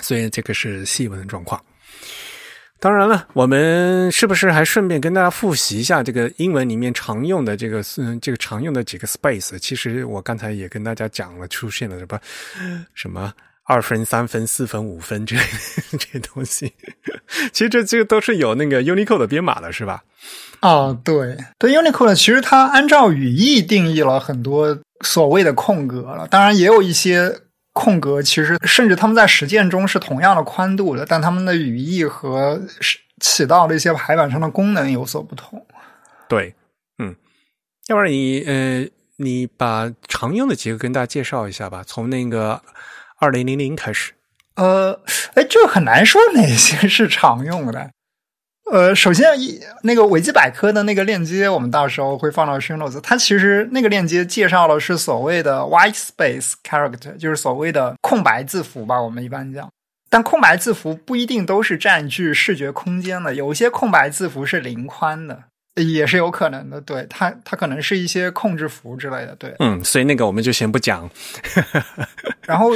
[0.00, 1.62] 所以这个是细文的状况。
[2.80, 9.58] 当然了，我们是不是还顺便跟大家复习一下这个英文里面常用的这个嗯这个常用的几个 space？
[9.58, 12.20] 其实我刚才也跟大家讲了，出现了什么
[12.92, 13.32] 什么
[13.62, 15.34] 二分、三分、四分、五分这
[15.98, 16.70] 这东西。
[17.52, 20.02] 其实这这个都是有那个 Unicode 的编码的，是吧？
[20.60, 27.34] 啊，对对，Unicode 其实它按照语义定义了很多所谓的空格了，当然也有一些。
[27.74, 32.62] 空格其实甚至他们在实践中是同样的宽度的，但他们的语义和
[33.20, 35.66] 起到的一些排版上的功能有所不同。
[36.28, 36.54] 对，
[36.98, 37.14] 嗯，
[37.88, 42.62] 要不然你呃，你把常用的几个跟大家介绍一下吧，从那个
[43.18, 44.12] 二零零零开始。
[44.54, 45.02] 呃，
[45.34, 47.90] 哎，这很难说哪些是常用的。
[48.70, 52.98] 呃，首先一那个维基百科的那个链接，我们到时候会放到 show notes。
[53.00, 59.68] 它其实那个链接介绍的是所谓的 white space character，就是所谓的空白字符吧，我们一般讲。
[60.08, 66.80] 但空白字符不一定都是占据视觉空间的，有一些空白字符是零宽的，也是有可能的。
[66.80, 69.36] 对它，它可能是一些控制符之类的。
[69.38, 71.10] 对，嗯，所以那个我们就先不讲。
[72.46, 72.70] 然后。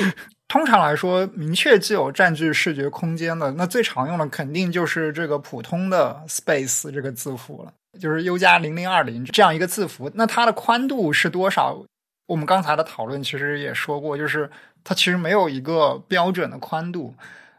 [0.49, 10.11] 通常来说，明确具有占据视觉空间的，那最常用的肯定就是这个普通的 space 这个字符了，就是 U 加零零二零这样一个字符。
[10.15, 11.85] 那它的宽度是多少？
[12.27, 14.51] 我们刚才的讨论其实也说过，就是
[14.83, 17.15] 它其实没有一个标准的宽度，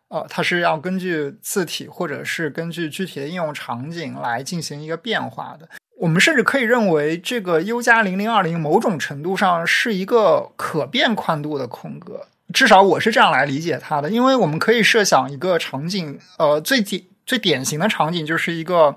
[0.08, 5.69] 呃，它是要根据字体或者是根据具体的应用场景来进行一个变化的。
[5.99, 12.25] 我们甚至可以认为，这个 U 加零零二零某种程度上是一个可变宽度的空格。
[12.54, 18.96] 至少我是这样来理解它的，因为我们可以设想一个场景，呃，最典最典型的场景就是一个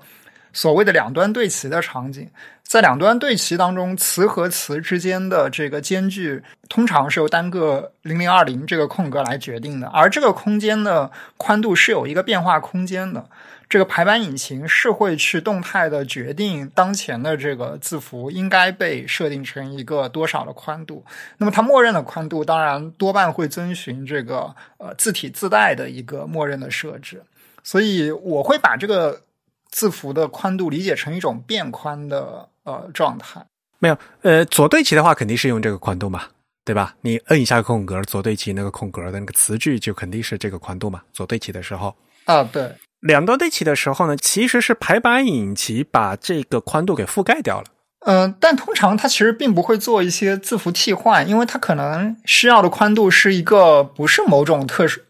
[0.51, 2.27] 所谓的两端对齐的场景，
[2.63, 13.23] 在两端对齐当中，词和词之间的这个间距通常是由单个零零二零这个空格来决定的，而这个空间的宽度是有一个变化空间的。
[13.73, 21.03] 这个排版引擎是会去动态的决定当前的这个字符应该被设定成一个多少的宽度。
[21.39, 27.23] 那么它默认的宽度当然多半会遵循这个呃字体自带的一个默认的设置。
[27.63, 29.19] 所以我会把这个
[29.71, 33.43] 字符的宽度理解成一种变宽的呃状态。
[33.79, 36.25] 没有，呃，左对齐的话肯定是用这个宽度嘛，
[36.63, 36.95] 对吧？
[37.01, 41.01] 你摁一下空格，左对齐那个空格的那个词句就肯定是这个宽度嘛。
[41.11, 42.71] 左对齐的时候啊，对。
[43.03, 47.65] 两端对齐的时候呢，其实是排版引擎把这个宽度给覆盖掉了。
[48.05, 55.01] 嗯，但通常它其实并不会做一些字符替换，因为它可能需要的宽度是一个不是某种特殊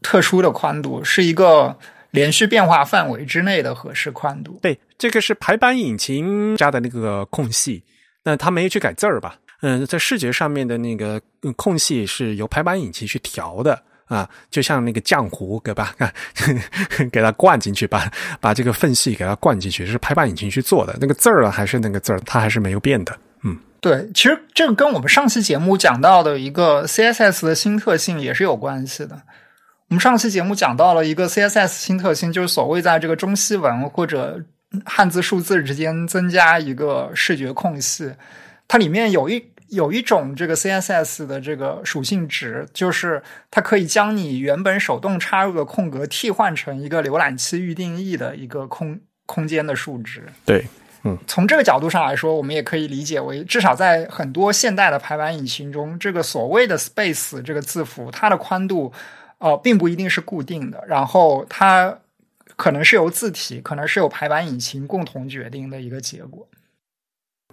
[0.00, 1.76] 特殊的宽度，是一个
[2.12, 4.58] 连续变化范围之内的合适宽度。
[4.62, 7.82] 对，这个是排版引擎加的那个空隙，
[8.24, 9.36] 那它没有去改字儿吧？
[9.62, 11.20] 嗯，在视觉上面的那个
[11.56, 13.80] 空隙是由排版引擎去调的。
[14.10, 15.94] 啊，就像那个浆糊，对吧？
[17.12, 20.98] 给它灌进去，把把这个缝隙给它灌进去，是排版引擎去做的。
[21.00, 23.16] 那个字儿还是那个字儿，它还是没有变的。
[23.44, 29.22] 嗯，对，其实这个跟我们上期节目讲到的一个 CSS 的新特性也是有关系的。
[29.90, 34.42] 我们上期节目讲到了一个 CSS 新特性，就是所谓在这个中西文或者
[34.84, 38.12] 汉字数字之间增加一个视觉空隙，
[38.66, 39.49] 它里面有一。
[39.70, 50.24] 有一种这个 CSS 的这个属性值，就是它可以将你原本手动插入的空格替换成一个浏览器预定义的一个空空间的数值。
[50.44, 50.66] 对，
[51.04, 58.92] 嗯，从这个角度上来说，我们也可以理解为，至少在很多现代的排版引擎中，这个所谓的 space 这个字符，它的宽度
[59.38, 61.96] 呃并不一定是固定的，然后它
[62.56, 66.46] 可能是由字体，可能是由排版引擎共同决定的一个结果。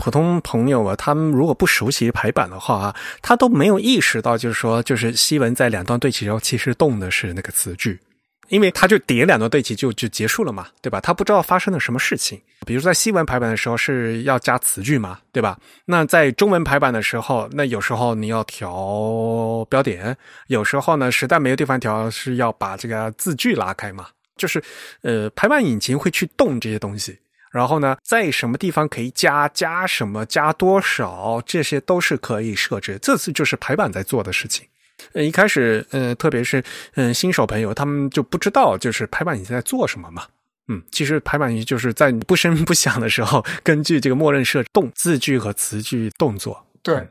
[0.07, 7.99] 普通朋友啊，他们如果不熟悉排版的话啊，他都没有意识到，就是说，就是西文在两段对齐时候，其实动的是那个词句，
[8.47, 11.01] 因为他就叠两段对齐就就结束了嘛，对吧？
[11.01, 12.41] 他不知道发生了什么事情。
[12.65, 15.59] 比如在西文排版的时候是要加词句嘛，对吧？
[15.83, 20.15] 那在中文排版的时候，那有时候你要调标点，
[20.47, 24.63] 有时候呢，实在没有地方调，是要把这个字句拉开嘛，就是
[25.01, 27.19] 呃，排版引擎会去动这些东西。
[27.51, 32.99] 然后呢，在什么地方可以加加什么加多少，这些都是可以设置。
[33.01, 34.67] 这次就是排版在做的事情。
[35.13, 36.63] 呃，一开始，呃，特别是
[36.95, 40.23] 嗯新手朋友，他们就不知道就是排版你在做什么嘛。
[40.69, 46.65] 嗯，其实排版引擎就是在不声不响的时候，根据这个默认设动字句和词句动作。
[46.81, 47.07] 对，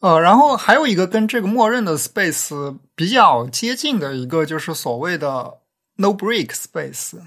[0.00, 5.58] 呃，然后还有一个跟这个默认的 space 比较接近的一个，就是所谓的
[5.96, 7.18] no break space。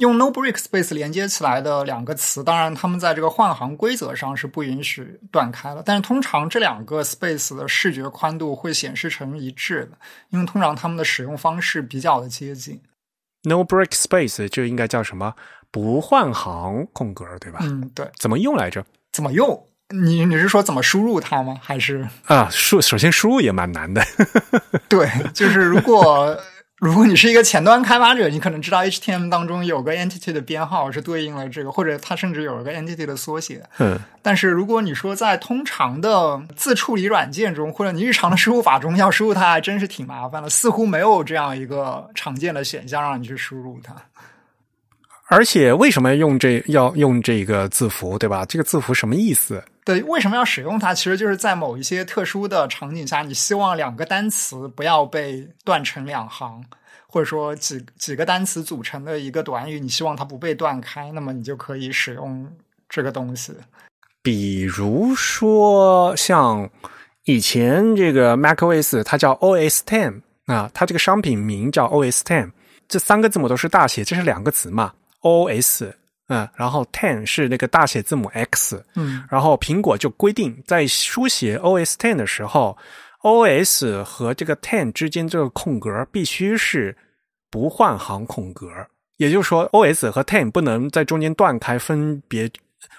[0.00, 5.82] 用 no break space 连接起来的两个词，当然它们在这个换行规则上是不允许断开的。
[5.82, 9.96] 但是通常这两个 space 的视觉宽度会显示成一致的，
[10.28, 12.78] 因为通常它们的使用方式比较的接近。
[13.44, 15.34] no break space 就应该叫什么？
[15.70, 17.60] 不换行空格，对吧？
[17.62, 18.06] 嗯，对。
[18.18, 18.84] 怎么用来着？
[19.12, 19.66] 怎么用？
[19.94, 21.58] 你你是说怎么输入它吗？
[21.62, 24.04] 还是啊，输首先输入也蛮难的。
[24.86, 26.38] 对，就是如果。
[26.78, 33.64] 如果你是一个前端开发者，你可能知道 HTML 当中有个 entity 的编号是对应了这个，或者它甚至有一个 entity 的缩写。
[33.78, 33.98] 嗯。
[34.22, 40.48] 但是如果你说在通常的自处理软件中，或者你日常的输入法中要输入它，还真是挺麻烦的。
[40.48, 43.94] 似乎没有这样一个常见的选项让你去输入它。
[45.30, 48.46] 而且为什么用这要用这个字符，对吧？
[48.46, 49.62] 这个字符什么意思？
[49.84, 50.94] 对，为什么要使用它？
[50.94, 56.64] 其实就是在某一些特殊的场景下，你希望两个单词不要被断成两行，
[57.06, 62.50] 或者说几几个单词组成的一个短语，你希望它不被断开，那么你就可以使用
[62.88, 63.52] 这个东西。
[64.22, 66.68] 比如说，像
[67.24, 72.50] 以前这个 macOS，它叫 OS Ten 啊，它这个商品名叫 OS Ten，
[72.88, 75.92] 这三个字母都是大写，这是两个词嘛，OS。
[76.30, 82.76] 嗯，然后 ten 是那个大写字母 X，嗯，然后苹果就规定在书写 OS ten 的时候
[83.22, 86.94] ，OS 和这个 ten 之间这个空格必须是
[87.50, 88.68] 不换行空格，
[89.16, 92.46] 也就是说 OS 和 ten 不能在中间断开，分别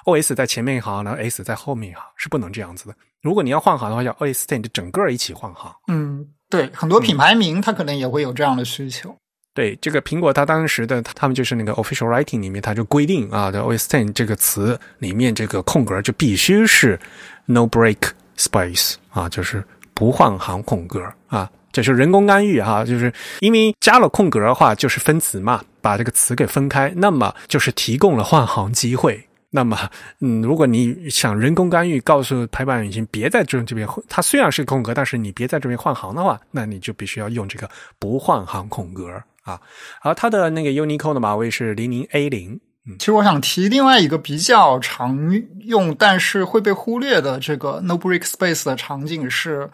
[0.05, 2.95] OS 在前面一行，然后 S 在后面一行，是不能这样子的。
[3.21, 5.71] 如果你要换行的话，叫 OS ten 就整个一起换行。
[5.87, 9.15] 嗯，对，很多品牌名它可能也会有这样的需求。
[9.59, 16.97] 对这个苹果，它当时的他们就是那个 official writing 里面，它就规定啊，，the OS Ten 这个词里面，这个空格就必须是
[17.45, 17.97] no break
[18.37, 19.61] space 啊，就是
[19.93, 29.21] 不换行空格啊，这是人工干预哈，就是因为加了空格的话，就是分词嘛，把这个词给分开，那么就是提供了换行机会。
[29.49, 29.77] 那么，
[30.21, 39.21] 嗯，如果你想人工干预，告诉排版引擎别在这这边，它虽然是空格，但是你别在这边换行的话，那你就必须要用这个不换行空格。
[39.43, 39.59] 啊，
[40.01, 42.59] 而它的那个 Unicode 的码位是零零 A 零。
[42.87, 45.17] 嗯，其实我想提另外一个比较常
[45.59, 49.69] 用，但是会被忽略的这个 No Break Space 的场景是，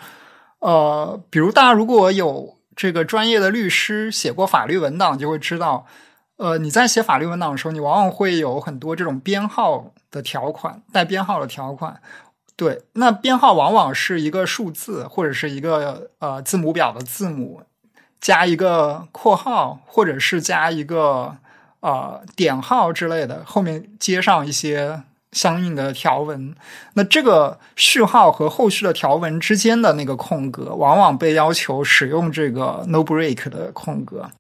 [0.60, 5.86] 呃，比如大家如果有这个专业的律师写过法律文档，就会知道，
[6.38, 12.02] 呃，你在写法律文档的时候，你往往会有很多这种编号的条款，带编号的条款。
[12.56, 17.62] 对，那编号往往是一个数字或者是一个呃字母表的字母。
[18.26, 21.36] 加一个括号，或者是加一个
[21.82, 26.56] 呃点号之类的，后面接上一些相应的条文。
[26.96, 34.32] 那这个序号和后续的条文之间的那个空格，往往被要求使用这个 no break 的空格。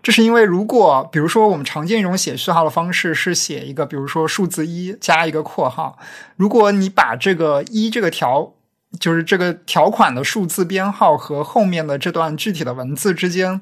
[0.00, 5.98] 这是因为，如果比如说我们常见一种写序号的方式是写一个，比如说数字一加一个括号，
[6.36, 8.52] 如果你把这个一这个条。
[8.98, 13.60] 就是这个条款的数字编号和后面的这段具体的文字之间，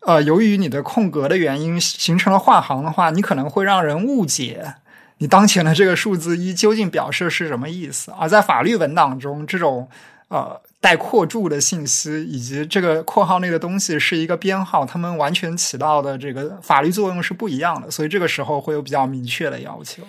[0.00, 4.74] 呃，由于你的空格的原因形成了换行的话，你可能会让人误解
[5.18, 8.12] 你当前的这个数字一究竟表示是什么意思。
[8.18, 9.88] 而在法律文档中，这种
[10.28, 20.02] 呃带括注的信息以及这个括号内的东西是一个编号，它们完全起到的这个法律作用是不一样的，所以这个时候会有比较明确的要求。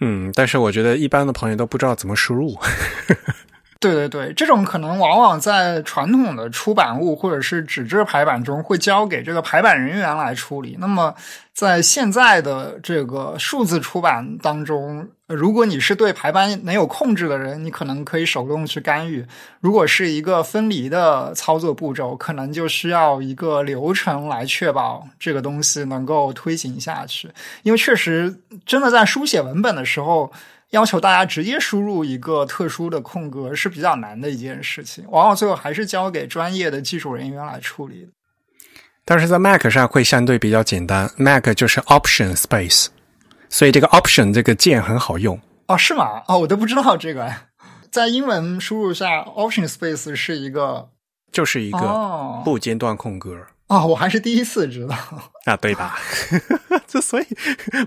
[0.00, 2.56] 嗯，但是我觉得一般的朋友都不知道怎么输入。
[3.82, 10.76] 对对对，这种可能往往在传统的出版物或者是纸质排版中会交给这个排版人员来处理。
[10.78, 11.12] 那么
[11.52, 19.24] 在现在的这个数字出版当中，如果你是对排版能有控制的人，你可能可以手动去干预；
[19.60, 27.28] 如果是一个分离的操作步骤，可能就需要一个流程来确保这个东西能够推行下去。
[27.64, 28.32] 因为确实，
[28.64, 30.32] 真的在书写文本的时候。
[30.72, 38.08] 要求大家直接输入一个特殊的空格是比较难的一件事情，往往最后还是交给专业的技术人员来处理。
[39.04, 42.86] 但是在 Mac 上会相对比较简单，Mac 就是 Option Space，
[43.50, 45.38] 所以这个 Option 这个键很好用。
[45.66, 46.22] 哦，是吗？
[46.26, 47.30] 哦，我都不知道这个，
[47.90, 50.88] 在英文输入下，Option Space 是一个，
[51.30, 53.46] 就是一个不间断空格。
[53.72, 54.94] 啊，我还是第一次知道
[55.46, 55.98] 啊，对吧？
[56.86, 57.26] 就所以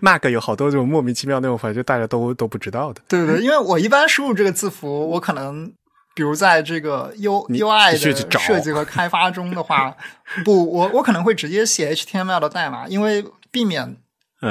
[0.02, 3.02] Mac 有好多这种莫名其妙那种，反正就大家都都不知道的。
[3.08, 5.72] 对对对，因为我一般输入这个字符，我可能
[6.16, 8.00] 比如在这个 U U I 的
[8.40, 9.96] 设计和开发中的话，
[10.44, 13.98] 不，我我可能会直接写 H T M L 的代码，因为避免。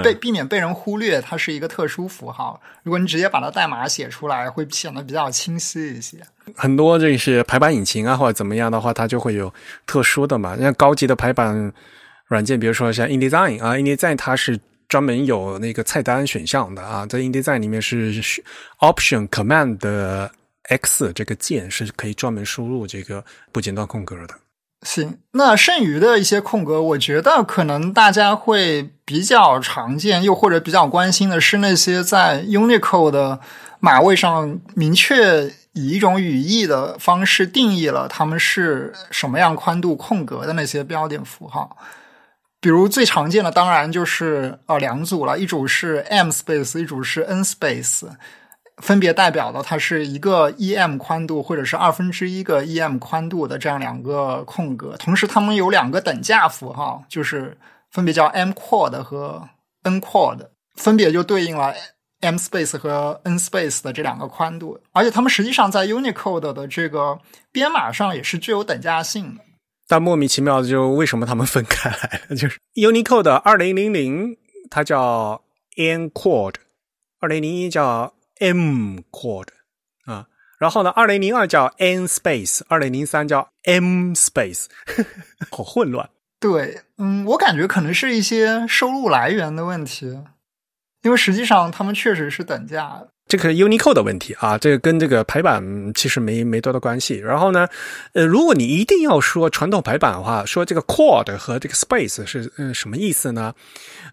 [0.02, 2.60] 被避免被人忽略，它是一个特殊符号。
[2.82, 6.18] 如果你直接把它代码写出来，会显得比较清晰一些。
[6.56, 9.52] 很多这是排版引擎啊，或者怎么样的话，它就会有
[9.86, 10.56] 特殊的嘛。
[10.56, 11.72] 像高级的排版
[12.26, 18.12] 软件，比如说像 InDesign 啊，InDesign 它是专门有那个菜单选项的啊，在 InDesign 里面是
[18.80, 20.30] Option Command
[20.68, 24.34] X 这个键是可以专门输入这个不间断空格的。
[24.84, 33.40] 行，那剩余的一些空格，我觉得可能大家会比较常见，又或者比较关心的是那些在 Unicode 的
[33.80, 41.76] 码位上明确以一种语义的方式定义了它们是什么样宽度空格的那些标点符号。
[42.60, 48.06] 比如最常见的，当然就是呃两组了，一组是 M space，一组是 N space。
[48.78, 57.56] 分别代表的它是一个 em 宽度或者是二分之一个 em 宽度的这样两个空格，同时它们有两个等价符号，就是
[57.90, 59.48] 分别叫 m quad 和
[59.82, 61.72] n quad，分别就对应了
[62.20, 67.18] m space 和 n space 的这两个宽度，而且它们实际上在 Unicode 的这个
[67.52, 69.44] 编码上也是具有等价性的。
[69.86, 72.34] 但莫名其妙的，就为什么他们分开来了？
[72.34, 74.34] 就是 Unicode 二零零零
[74.70, 75.42] 它叫
[75.76, 76.54] N Quad，
[77.20, 79.46] 二零零一叫 M Quad
[80.06, 80.26] 啊，
[80.58, 84.66] 然后呢，二零零二叫 N Space，二零零三叫 M Space，
[85.50, 86.08] 好混乱。
[86.40, 90.06] 对，嗯，我感觉可能是一些收入来源的问题，
[91.02, 93.08] 因为实际上他们确实是等价的。
[93.26, 95.64] 这个 Unicode 的问题啊，这个跟这个排版
[95.94, 97.14] 其实没没多大关系。
[97.14, 97.66] 然后呢，
[98.12, 103.54] 呃，如果你一定要说传统排版的话，说这个 quad 和这个 space 是嗯什么意思呢？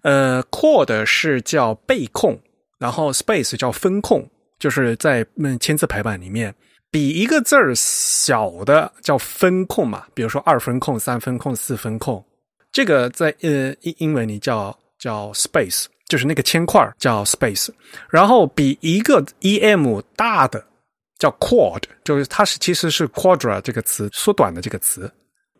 [0.03, 2.39] 呃，quad 是叫被控，
[2.81, 4.27] 然后 space 叫分控，
[4.57, 6.51] 就是在嗯签字排版里面，
[6.89, 12.25] 比一个字儿小的叫分控嘛，比如说二分控、三分控、四分控，
[12.71, 15.85] 这个在呃英英文里叫叫 space。
[16.07, 17.69] 就是那个铅块叫 space，
[18.09, 20.61] 然后比一个 em 大的
[21.17, 25.09] 叫 quad，就是它是其实是 quadra 这个词缩短的这个词，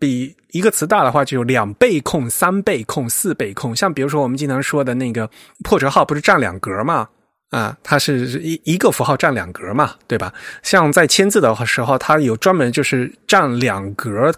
[0.02, 3.76] 比一个词大的话就有两倍空、三倍空、四倍空。
[3.76, 5.30] 像比如说我们经常说的那个
[5.64, 7.08] 破折号，不是占两格吗？
[7.52, 10.34] 啊，它是一一个符号占两格嘛，对吧？
[10.64, 14.34] 像在签字的时候，它有专门就是占两格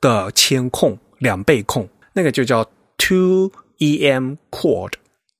[0.00, 2.64] 的签控、两倍控，那个就叫
[2.96, 4.92] two em quad。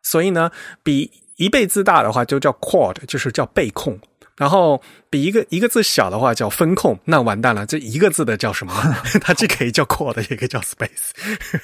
[0.02, 0.50] 所以呢，
[0.82, 3.98] 比一倍字大的话就叫 quad，就是叫倍控。
[4.38, 4.80] 然后
[5.10, 6.98] 比一个一个字小的话叫分控。
[7.04, 8.72] 那完蛋了，这一个字的叫什么？
[9.20, 11.10] 它既可以叫 quad，也可以叫 space。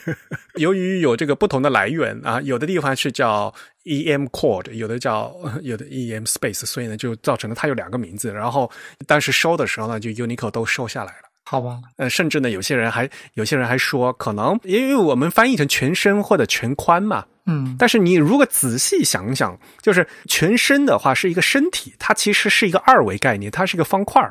[0.56, 3.54] 由于有这个不同的来源啊，有的地方是叫
[3.84, 8.32] em cord，有的叫有的 em space，所以呢，就造成了它有两个名字。
[8.32, 8.70] 然后
[9.06, 11.23] 当时收的时候呢，就 Unicode 都收下来了。
[11.44, 17.24] 好吧，呃，甚至呢，有些人还有些人还说，可能因为我们翻译成全身或者全宽嘛。
[17.46, 24.22] 嗯，但是你如果仔细想想，就是全身的话是一个身体，它其实是一个二维概念，它是一个方块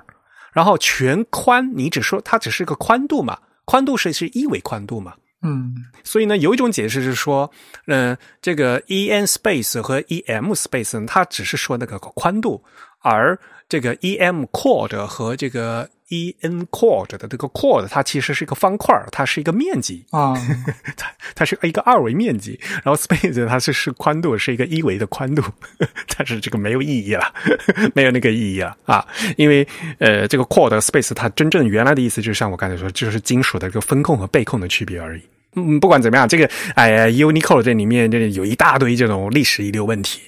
[0.52, 5.14] 然后全宽，你只说它只是个宽度嘛，宽度是是一维宽度嘛。
[5.44, 7.52] 嗯，所以呢，有一种解释是说，
[7.86, 12.64] 嗯，这个 e n space 和 e m space 它只是说那个宽度，
[13.02, 13.38] 而
[13.70, 20.34] 这个 e m cord 和这个 e n quad 的这个 quad 它其实是一个方块它是一个面积啊，
[20.96, 25.44] 它它是一个二维面积，然后 space 它是是宽度是一个一维的宽度，
[26.18, 27.34] 但是这个没有意义了，
[27.96, 29.06] 没有那个意义了啊，
[29.38, 29.68] 因为
[30.00, 35.22] 呃，这个 quad space 它真正原来的意思就像我刚才说，就是金属的这个分控和被控的区别而已。
[35.56, 40.20] 嗯，不管怎么样，这个哎呀，Unicode 这里面这有一大堆这种历史遗留问题，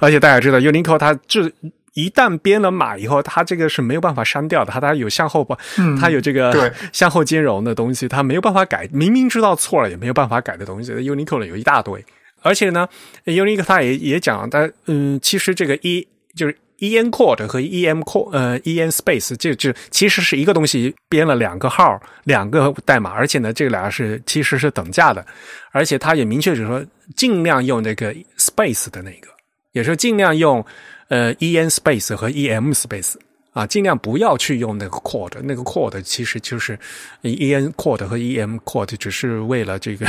[0.00, 1.48] 而且大家知道，Unicode 它这
[1.94, 5.56] 一旦编了码以后，它这个是没有办法删掉的，它它有向后吧，
[6.00, 12.04] 它有这个 向后兼容的东西，它没有办法改，明明知道错了也没有办法改的东西，Unicode 有一大堆，
[12.42, 12.88] 而且呢
[13.24, 16.56] ，Unicode 它也也讲，它嗯，其实这个一就是。
[16.78, 25.24] E N code 和 E M code，呃 e n space 这这其实是一个东西编了两个号两个代码，而且呢这俩是其实是等价的，
[25.70, 26.84] 而且它也明确指说
[27.14, 29.28] 尽量用那个 space 的那个，
[29.70, 30.62] 也是尽量用
[31.08, 33.14] 呃 e n space 和 e m space
[33.52, 36.78] 啊，尽量不要去用那个 cord，那个 cord 其实就是
[37.22, 40.06] en cord 和 e m cord，只是为了这个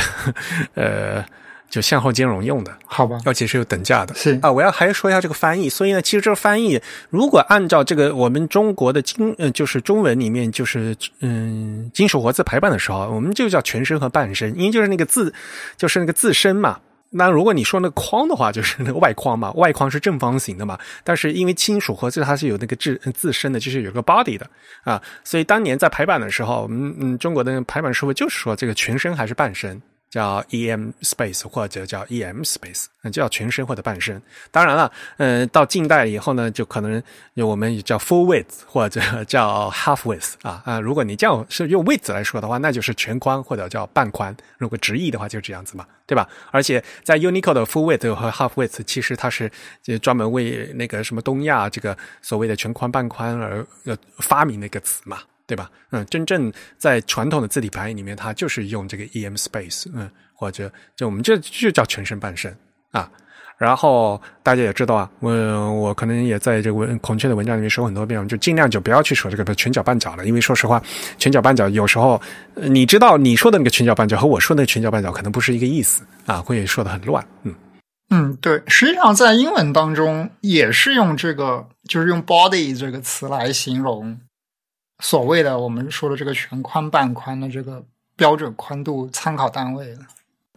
[0.74, 1.24] 呃。
[1.68, 4.14] 就向后兼容用的，好吧，而且是有等价的。
[4.14, 5.68] 是啊，我要还说一下这个翻译。
[5.68, 6.80] 所以呢，其实这个翻译，
[7.10, 15.34] 如果按照这个我们中国的金，呃，就是中文里面，就是嗯，金属活字排版的时候，我们就叫全身和半身，因为就是那个字，
[15.76, 16.78] 就是那个字身嘛。
[17.16, 20.78] 那如果你说那框的话，就是那个外框嘛，外框是正方形的嘛。
[21.02, 24.48] 但是因为金属盒子它是有那个自自身的，就是有个 body 的
[24.84, 29.80] 啊，所以当年在排版的时候，我们嗯，中国的排版师傅就是说这个全身还是半身。
[30.10, 34.20] 叫 e m space 或者叫 e m space，那叫全身或者半身。
[34.50, 37.02] 当然了，嗯，到近代以后呢，就可能
[37.34, 40.80] 我们也叫 full width 或者 叫 half width 啊啊。
[40.80, 44.34] 如果你这样是用 width 来说的话，那就是全宽或者叫半宽。
[44.58, 46.28] 如果直译的话，就是这样子嘛，对吧？
[46.50, 49.50] 而且在 Unicode 的 full width 和 half width，其实它是
[49.82, 53.66] 就专门为那个什么东亚这个所谓的全宽半宽而
[54.18, 55.18] 发明的一个词嘛。
[55.46, 55.70] 对吧？
[55.92, 62.54] 嗯，真正在传统的字体排印里面，它就是用这个 e m space，嗯，或者就我们这就叫全身半身
[62.90, 63.10] 啊。
[63.58, 65.32] 然后大家也知道啊，我
[65.72, 70.82] 我可能也在这个文孔雀的文章里面说很多遍，我就尽量就不要去说这个全角半角了，因为说实话，
[71.16, 72.20] 全角半角有时候
[72.54, 77.26] 你知道你说的那个全角半角和我说的全角半角可能不是一个意思啊，会说的很乱。
[77.44, 77.54] 嗯
[78.10, 84.16] 嗯，对，实际上在英文当中也是用这个，就是用 body 这个词来形容。
[85.00, 87.84] 所谓的我们说的这个全宽半宽的这个
[88.16, 90.00] 标准宽度参考单位了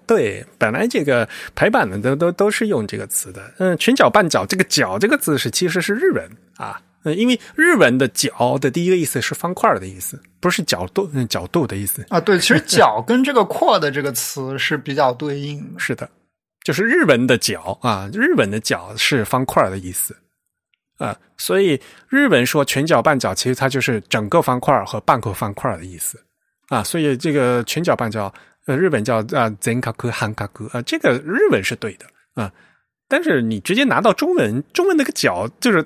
[0.07, 3.53] 对，本来这个排版的都都都是用这个词的。
[3.59, 6.81] 嗯，全角半角，这个角这个字是其实是日文啊。
[7.03, 12.19] 嗯，因为日文的角的第一个意思是方块的意思，不是角度角度的意思啊。
[12.19, 15.79] 对，其实 角跟这个阔的这个词是比较对应的。
[15.79, 16.09] 是的，
[16.63, 20.17] 就是日文的角啊，日文的角是方块的意思
[20.99, 26.21] 啊，所以日文说全角半角，其实它就是整个方块和半个方块的意思
[26.67, 26.83] 啊。
[26.83, 28.31] 所以这个全角半角，
[28.67, 32.51] 呃，日本叫啊 zenkaku hankaku 啊，这个日文是对的啊，
[33.07, 35.83] 但是你直接拿到中文，中文那个角就是。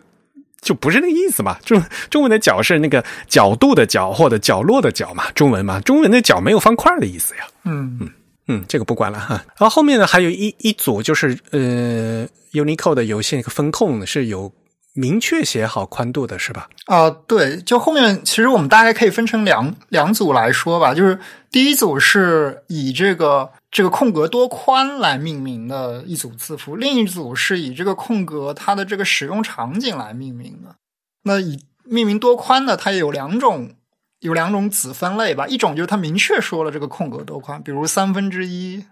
[0.64, 1.59] 就不是那个意思嘛？
[1.66, 5.30] 中中文的角是那个角度的角或者角落的角嘛？
[5.32, 5.78] 中文嘛？
[5.82, 7.45] 中文的角没有方块的意思呀。
[7.66, 8.09] 嗯嗯
[8.47, 9.43] 嗯，这个不管了哈。
[9.57, 14.49] 然后后面呢，还有一一组就是呃，Unicode 有些个风控是有
[14.94, 16.70] 明确写好宽度的，是吧？
[16.86, 20.94] 啊，对，就后面其实我们大概可以分成两两组来说吧。
[20.94, 21.20] 就是
[21.52, 23.50] 第一组是以这个。
[23.74, 30.76] 这个空格多宽来命名的一组字符，另一组是以这个空格它的这个使用场景来命名的。
[31.24, 32.78] 那以命名多宽呢？
[32.78, 33.72] 它也有两种，
[34.20, 35.48] 有两种子分类吧。
[35.48, 38.86] 一种就是它明确说了这个空格多宽，比如三分之一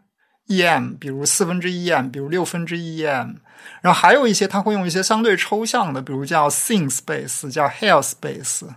[0.47, 3.35] em，比如四分之一 em，比如六分之一 em。
[3.81, 8.67] 然后还有一些它会用一些相对抽象的，比如叫 thin space，叫 hair space。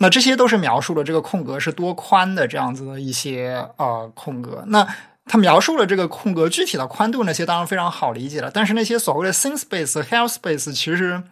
[0.00, 4.62] 那这些都是描述了这个空格是多宽的这样子的一些呃空格。
[4.68, 4.86] 那
[5.24, 8.50] 它描述了这个空格具体的宽度，那些当然非常好理解了。
[8.50, 11.22] 但是那些所谓的 thin space、hair space，其实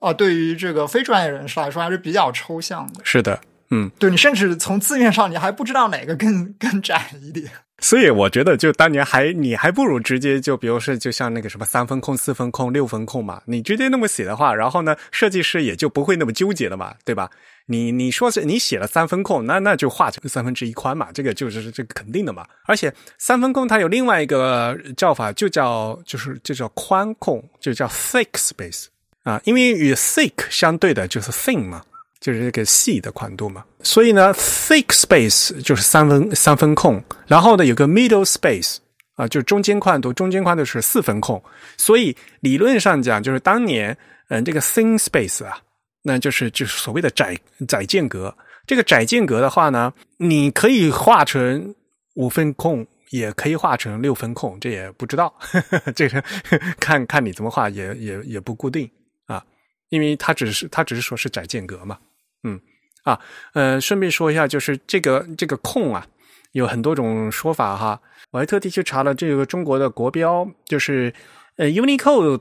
[0.00, 3.00] 啊，对于这个非专业人士来说还是比较抽象的。
[3.04, 7.50] 是的，嗯，对你甚至从字面上你还不知道哪个更更窄一点。
[7.80, 17.30] 所以我觉得，就当年还你还不如直接就比如说，就像那个什么三分控、四分控、六分控嘛，你直接那么写的话，然后呢，设计师也就不会那么纠结了嘛，对吧？
[17.66, 22.44] 你你说是你写了三分控，那那就画成三分之一宽嘛，这个就是这个肯定的嘛。
[22.66, 28.86] 而且三分控它有另外一个叫法，就叫就是就叫宽控，就叫 thick space
[29.22, 31.82] 啊，因为与 thick 相对的就是 thin 嘛，
[32.20, 33.64] 就是这个细的宽度嘛。
[33.82, 38.76] 所以呢，thick space 就是三分三分空，然后呢有个 middle space
[39.16, 41.42] 啊，就是中间宽度，中间宽度是四分空。
[41.76, 43.96] 所以理论上讲，就是当年
[44.28, 45.58] 嗯这个 thin space 啊。
[46.02, 48.34] 那就是就是所谓的窄窄间隔。
[48.66, 51.74] 这个窄间隔的话呢，你可以画成
[52.14, 55.30] 五分空，也可以画成六分空，这也不知道。
[55.94, 56.24] 这个
[56.80, 58.90] 看看你怎么画，也也也不固定
[59.26, 59.44] 啊。
[59.90, 61.98] 因为它只是它只是说是窄间隔嘛。
[62.44, 62.60] 嗯
[63.04, 63.18] 啊
[63.54, 66.06] 呃，顺便说一下，就是这个这个空啊，
[66.52, 68.00] 有很多种说法哈。
[68.30, 71.12] 我还特地去查了这个中国的国标，就是
[71.56, 72.40] 呃 Unicode，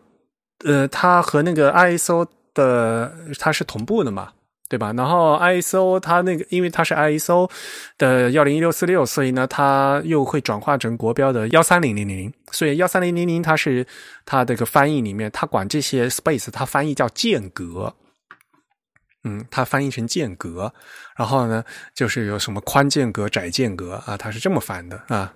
[0.66, 2.28] 呃，它和那个 ISO。
[2.56, 4.34] 的它是同步的嘛，
[4.68, 4.92] 对吧？
[4.98, 7.50] 然后 ISO 它那个，因为它是 ISO
[7.98, 12.34] 的幺零一六四六，所以呢，它又会转化成国标的幺三零零零零。
[12.52, 13.86] 所以幺三零零零它是
[14.26, 17.94] 它这个翻译里面，它管这些 space 它翻译叫间隔，
[19.24, 20.72] 嗯，它翻译成间隔。
[21.16, 21.64] 然后呢，
[21.94, 25.34] 就是有什么宽间隔、窄间隔啊，它是这么翻的啊。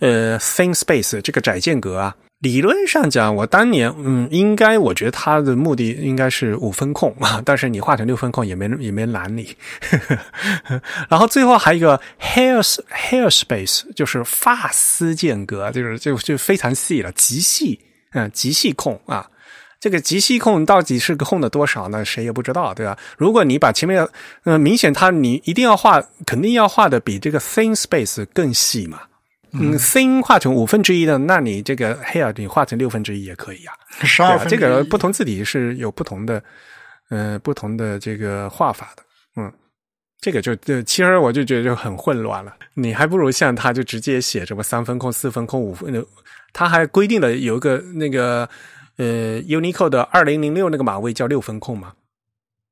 [0.00, 2.14] 呃，thin space 这个窄间隔啊。
[2.40, 9.56] 理论上讲，我当年嗯，应该我觉得它的目的应该是五分空啊，但是你画成六分空也没也没拦你。
[11.08, 12.60] 然后最后还有一个 hair
[12.90, 17.80] hair space，就是发丝间隔，就是就就非常细了，极细，
[18.12, 19.26] 嗯，极细空啊。
[19.84, 22.02] 这个极细控到底是个空的多少呢？
[22.06, 22.96] 谁也不知道，对吧？
[23.18, 24.08] 如果你把前面
[24.44, 29.02] 呃，明显它你一定要画，肯定要画的比这个 thin space 更细嘛。
[29.52, 33.74] 嗯，thin 画成五分之一的，那你这个 hair 你画成六分之一也可以啊。
[34.00, 36.42] 十二分这个不同字体是有不同的，
[37.10, 39.02] 呃，不同的这个画法的。
[39.36, 39.52] 嗯，
[40.18, 42.54] 这个就就其实我就觉得就很混乱了。
[42.72, 46.02] 你还不如像他就直接写什么三分空、四分空、五分，
[46.54, 48.48] 他还规定了有一个那个
[48.96, 51.94] 呃 Unicode 的二零零六那个码位叫六分空嘛。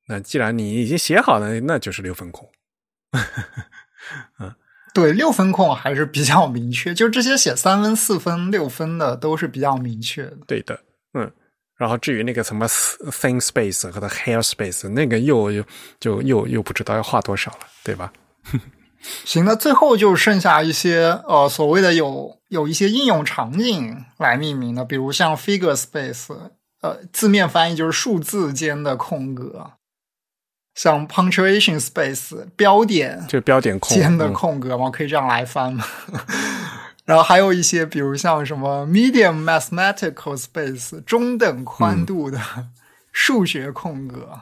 [0.08, 2.50] 那既然你已经写好了，那就是六分空。
[4.38, 4.54] 嗯。
[4.94, 10.36] 对，六分空还是比较明确，就这些写三分、四分、六分的都是比较明确的。
[10.46, 10.78] 对的，
[11.14, 11.32] 嗯。
[11.78, 15.64] 然后至于那个什么 thin space 和 hair space，那个又又
[15.98, 18.12] 就又又不知道要画多少了，对吧？
[19.24, 26.34] 行，那最后就剩下一些呃所谓的有有一些应用场景来命名的，比如像 figure space，
[26.80, 29.72] 呃，字面翻译就是数字间的空格。
[30.74, 34.88] 像 punctuation space 标点，就标点空间的空格嘛？
[34.88, 35.84] 可以这样来翻吗？
[37.04, 42.40] 然后还有一些，比如像什么 medium mathematical space 中等宽度的
[43.12, 44.40] 数学空格。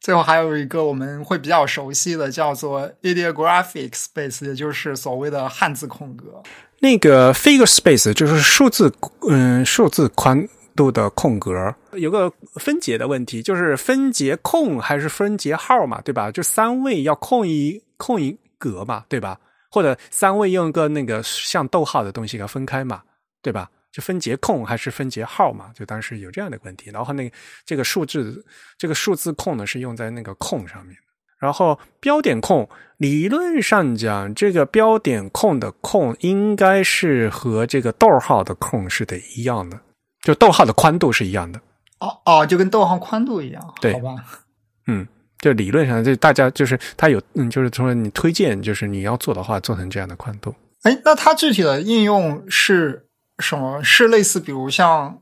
[0.00, 6.42] 最后还有一个我们会比较熟悉的，叫做 ideographic space，也就是所谓的汉字空格。
[6.80, 8.92] 那个 figure space 就是数字，
[9.28, 16.30] 嗯，数字宽度的空格，有个分解的问题，就是分节空还是分节号嘛，对吧？
[16.30, 19.36] 就三位要空一空一格嘛，对吧？
[19.70, 23.02] 或者三位用一个那个像逗号的东西给它分开嘛，
[23.42, 23.68] 对吧？
[23.92, 25.70] 就分节控还是分节号嘛？
[25.74, 26.90] 就当时有这样的问题。
[26.90, 28.44] 然后那个这个数字
[28.76, 30.96] 这个数字控呢是用在那个空上面。
[31.38, 39.80] 然后标点控理论上讲，这个标点控的控应该是和这个逗号的控是得一样的，
[40.22, 41.60] 就逗号的宽度是一样的。
[42.00, 44.16] 哦哦，就跟逗号宽度一样，对，好吧？
[44.88, 45.06] 嗯，
[45.38, 50.52] 就理论上，就大家就是他有，嗯，就是从你推荐，就是你要做的话，做成这样的宽度。
[50.82, 53.07] 哎，那它具体的应用是
[53.38, 53.82] 什么？
[53.82, 55.20] 是类似，比如像。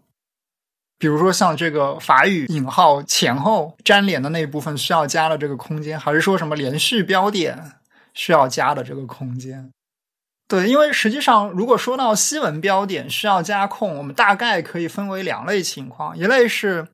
[0.98, 7.72] 比如说像这个法语引号前后粘连的那一部分需要加的这个空间，还是说什么连续标点
[8.14, 9.70] 需要加的这个空间？
[10.48, 16.88] 对，因为实际上如果说到西文标点需要加空，我们大概可以分为两类情况：一类是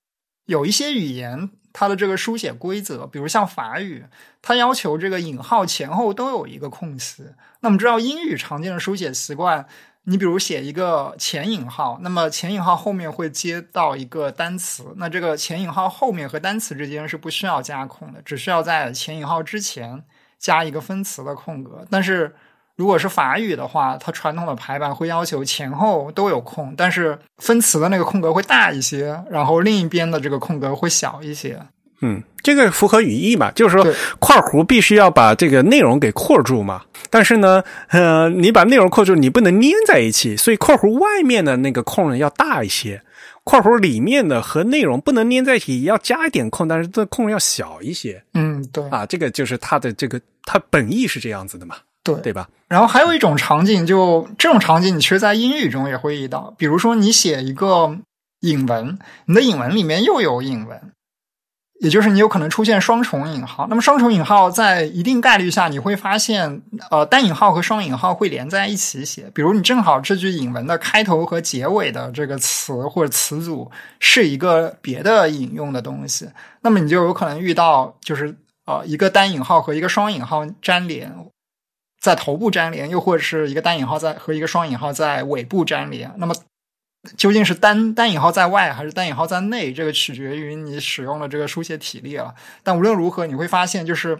[0.46, 4.04] 有一些语言它的这个书写规则，比如像法语，
[4.42, 7.22] 它要求这个引号前后都有一个空隙。
[7.60, 9.64] 那我们知道英语常见的书写习惯。
[10.04, 20.02] 你比如写一个前引号，那么前引号后面会接到一个单词，那这个前引号后面和单词之间是不需要加空的，只需要在前引号之前
[20.38, 21.86] 加一个分词的空格。
[21.88, 22.34] 但是
[22.74, 31.60] 如果是法语的话，它传统的排版会要求前后都有空，但是分词的那个空格会大一些，然后另一边的这个空格会小一些。
[32.02, 33.50] 嗯，这个符合语义嘛？
[33.52, 33.84] 就是说，
[34.18, 36.82] 括弧必须要把这个内容给括住嘛。
[37.08, 43.00] 但是呢，呃，你把内容括住，你不能粘在一起，所以括弧外面的那个空要大一些，
[43.44, 48.22] 括弧里面的和内容不能粘在一起，要加一点空，但是这空要小一些。
[48.34, 52.48] 嗯，对啊，这个就是它的这个它本意是这样子的嘛，对对吧？
[52.68, 57.96] 然后还有一种场景，就这种场景，你其实，在英语中也会遇到，比如说你写一个
[58.40, 60.80] 引文，你的引文里面又有引文。
[61.82, 66.62] 也就是你有可能出现双重引号，那么双重引号在一定概率下你会发现，
[66.92, 69.28] 呃，单引号和双引号会连在一起写。
[69.34, 73.68] 比如你正好这句引文的开头和结尾的这个词或者词组
[73.98, 76.28] 是一个别的引用的东西，
[76.60, 78.32] 那么你就有可能遇到就是
[78.64, 81.12] 呃一个单引号和一个双引号粘连，
[82.00, 86.32] 在头部粘连，又或者是一个单引号在和一个双引号在尾部粘连，那么。
[87.16, 89.72] 究竟是单单引号在外还是单引号在内？
[89.72, 92.32] 这个取决于你使用的这个书写体力了。
[92.62, 94.16] 但无论如何，你会发现，就是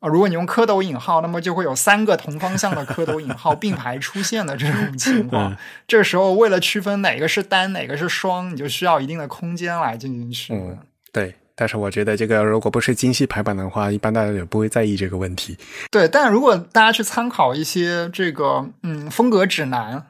[0.00, 5.54] 啊，如果你用蝌蚪引号，那么就会有三个同方向的蝌蚪引号并排出现的这种情况。
[5.86, 10.78] 这个时候，为了区分哪个是单，哪个是双，你就需要一定的空间来进行区分。
[11.12, 15.58] 对，但是我觉得这个如果不是精细排版的话，一般大家也不会在意这个问题。
[15.90, 20.06] 对，但如果大家去参考一些这个嗯风格指南。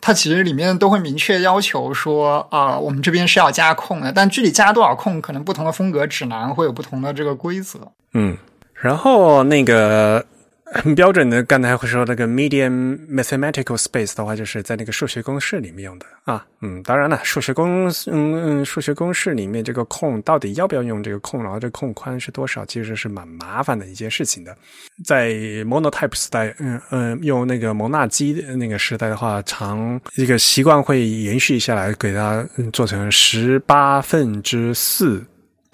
[0.00, 7.78] 它其实里面都会明确要求说，啊，我们这边是要加空的，但具体加多少空，可能不同的风格指南会有不同的这个规则。
[8.14, 8.36] 嗯，
[8.74, 10.24] 然后那个。
[10.74, 16.44] 很标准的，刚才会说那个 medium mathematical space 的话，就是在那个数学公式里面用的啊。
[16.60, 24.56] 嗯，当然了，数学公嗯嗯数学公式里面这个空到底要不要用这个空，然后这个空宽是多少，其实是蛮麻烦的一件事情的。
[25.04, 25.30] 在
[25.64, 35.24] monotype 时代，嗯嗯，用那个蒙纳基那个时代的话，常一个习惯会延续下来，给它做成十八分之四。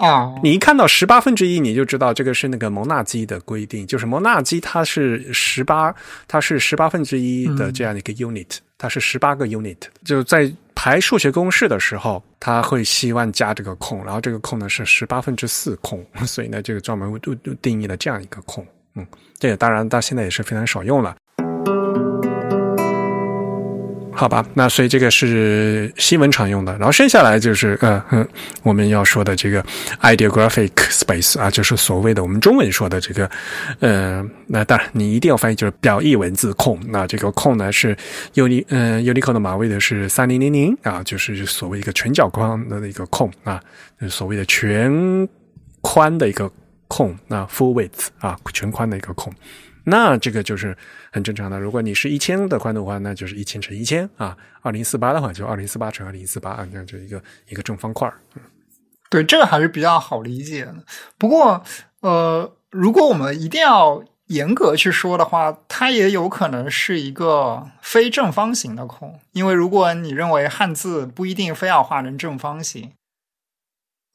[0.02, 5.94] 啊，你一看到十八分之一，你就知道这个是那个蒙纳基的规定，就是蒙纳基它是十八，
[6.26, 19.06] 它是十八分之一的这样的一个 unit，它是十八个 unit，就在排数学公式的时候，它会希望加这个空，然后这个空呢是十八分之四空，所以呢，这个专门定定义了这样一个空，嗯，
[19.38, 21.14] 这个当然到现在也是非常少用了。
[24.14, 28.26] 好吧，那所以这个是新闻常用的，然后剩下来就是呃，
[28.62, 29.64] 我们要说的这个
[30.02, 33.30] ideographic space 啊，就是所谓的我们中文说的这个，
[33.80, 36.78] 呃，那当然你一定要翻译就是表意文字空。
[36.88, 37.96] 那这个空呢是
[38.34, 43.60] uni 嗯 Unicode 的码位的是三零零零啊，就是所谓一个全角框的一个空啊，
[44.08, 45.28] 所谓的全
[45.80, 46.50] 宽的一个
[46.86, 49.32] 空，那 full width 啊，全宽的一个空。
[49.84, 50.76] 那这个就是
[51.10, 51.58] 很正常的。
[51.58, 54.36] 如果你是一千的宽度的话，那就是一千乘一千啊。
[54.60, 58.12] 二零四八的话，就二零四八乘二零四八啊，这样就一个一个正方块，
[59.10, 60.76] 对，这个还是比较好理解的。
[61.18, 61.64] 不过，
[62.00, 72.92] 呃，如果我们一定要严格去说的话，它也有可能是一个非正方形的空，因为如果你认为汉字不一定非要画成正方形，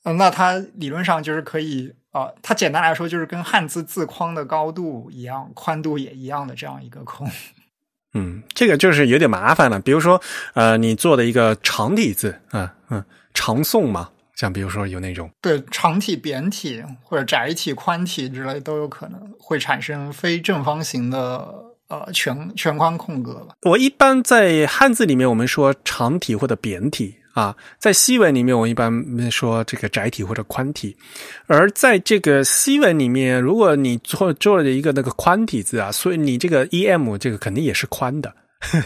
[0.04, 1.94] 那它理论上就是可以。
[2.12, 7.30] 啊，它简单来说就是跟汉字字框的高度一样，宽度也一样的这样一个空。
[8.14, 9.80] 嗯，这个就是有点麻烦了。
[9.80, 10.20] 比如说，
[10.54, 13.04] 呃，你做的一个长体字啊，嗯，
[13.34, 21.54] 长宋嘛，像比如说有那种对长体、扁体或者窄体、宽体之类都有可能会产生非正方形的
[21.90, 23.54] 呃全全宽空格吧。
[23.64, 28.90] 我一般在汉字里面，我们说长体或者扁体啊，在西文里面，我一般
[29.30, 30.98] 说这个窄体或者宽体。
[31.46, 38.34] 而在这个西文里面，如果你做做了一个那个宽体字啊，所以你这个 e m 这个肯定也是宽的。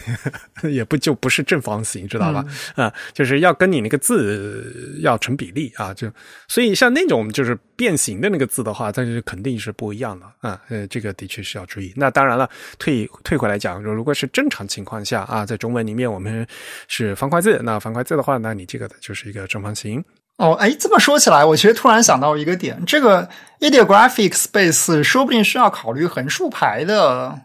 [0.70, 2.44] 也不就不是正方形，知道吧？
[2.76, 6.10] 啊，就是要跟你那个字要成比例啊，就
[6.48, 10.60] 所以像那种就是变形的那个字的话，它就肯定是不一样的啊。
[10.68, 11.92] 呃，这个的确是要注意。
[11.96, 12.48] 那当然了，
[12.78, 16.46] 退退回来讲，如果是正常情况下啊，在中文里面我们
[16.86, 20.04] 是方块字，那方块字的话，那你这个的就是一个正方形。
[20.36, 23.28] 哦，哎，这么说起来，我其实突然想到一个点，这个
[23.60, 27.38] ideographic space 说不定是要考虑横竖排的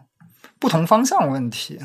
[0.58, 1.78] 不同方向问题。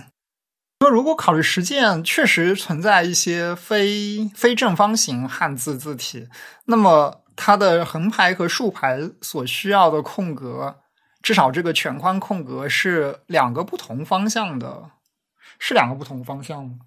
[0.83, 6.27] 那如果考虑实践，确实存在一些非非正方形汉字字体，
[6.65, 10.81] 那么它的横排和竖排所需要的空格，
[11.21, 14.91] 至少这个全宽空格是两个不同方向的，
[15.57, 16.79] 是两个不同方向吗？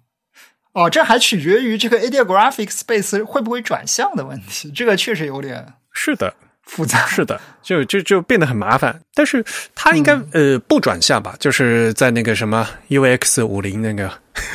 [0.73, 6.35] 哦，这还取决于这个 ideographic space 会不会转向的问题，这个确实有点是的。
[6.67, 9.01] 复杂是的，就就就变得很麻烦。
[9.15, 9.43] 但是
[9.73, 11.35] 它应该呃不转向吧？
[11.39, 14.11] 就是在那个什么 UX 五零那个，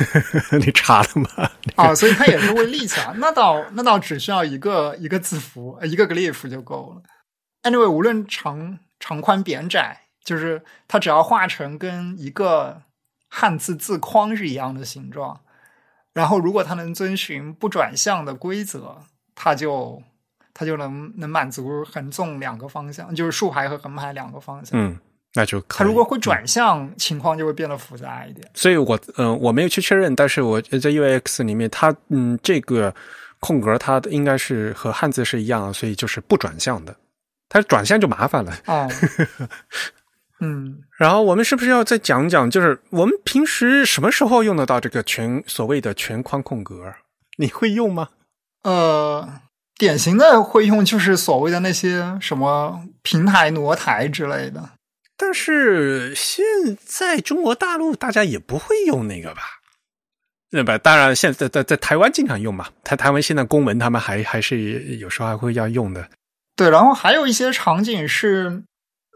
[0.57, 1.49] 你查了吗？
[1.75, 3.11] 啊，所以它也是会立起来。
[3.17, 7.01] 那倒那倒只需要一个一个字符，一个 glyph 就够了。
[7.63, 12.83] Anyway，无论长长宽扁窄，就是它只要画成跟一个
[13.27, 15.41] 汉字字框是一样的形状，
[16.13, 18.99] 然后如果它能遵循不转向的规则，
[19.35, 20.03] 它就。
[20.53, 24.79] 它就能能满足横纵两个方向，就是竖排和横排两个方向。
[24.79, 24.97] 嗯，
[25.33, 28.47] 那就它如果会转向，情况就会变得复杂一点。
[28.53, 32.93] 所以我嗯我没有去确认，但是我在 UX 里面，它嗯这个
[33.39, 36.95] 空格它应该是和汉字是一样，所以就是不转向的。
[37.49, 38.55] 它转向就麻烦了。
[38.67, 38.87] 哦，
[40.39, 46.93] 嗯，然后我们是不是要再讲讲，就是我们平时什么时候用得到这个全所谓的全框空格？
[47.37, 48.09] 你会用吗？
[48.63, 49.41] 呃。
[49.75, 54.69] 典型的会用就是所谓的那些什么平台挪台之类的，
[55.17, 56.45] 但是现
[56.85, 59.41] 在中国大陆大家也不会用那个吧？
[60.51, 60.77] 那吧？
[60.77, 62.67] 当然，现在在在台湾经常用嘛。
[62.83, 66.07] 台台湾现在公文他们还还是有时候还会要用的。
[66.55, 68.61] 对，然后还有一些场景是，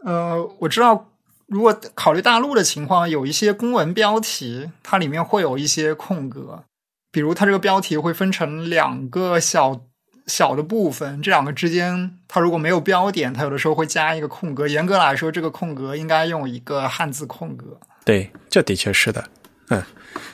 [0.04, 1.12] 呃，我知道，
[1.46, 6.64] 如果考虑大陆的情况，有一些公文标题它里面会有一些空格，
[7.12, 9.82] 比如它这个标题会分成两个小。
[10.28, 14.68] 小的部分，这两个之间，它如果没有标点，它有的时候会加一个空格。
[14.68, 17.76] 严格来说，这个空格应该用一个汉字空格。
[18.04, 19.24] 对，这的确是的。
[19.70, 19.82] 嗯，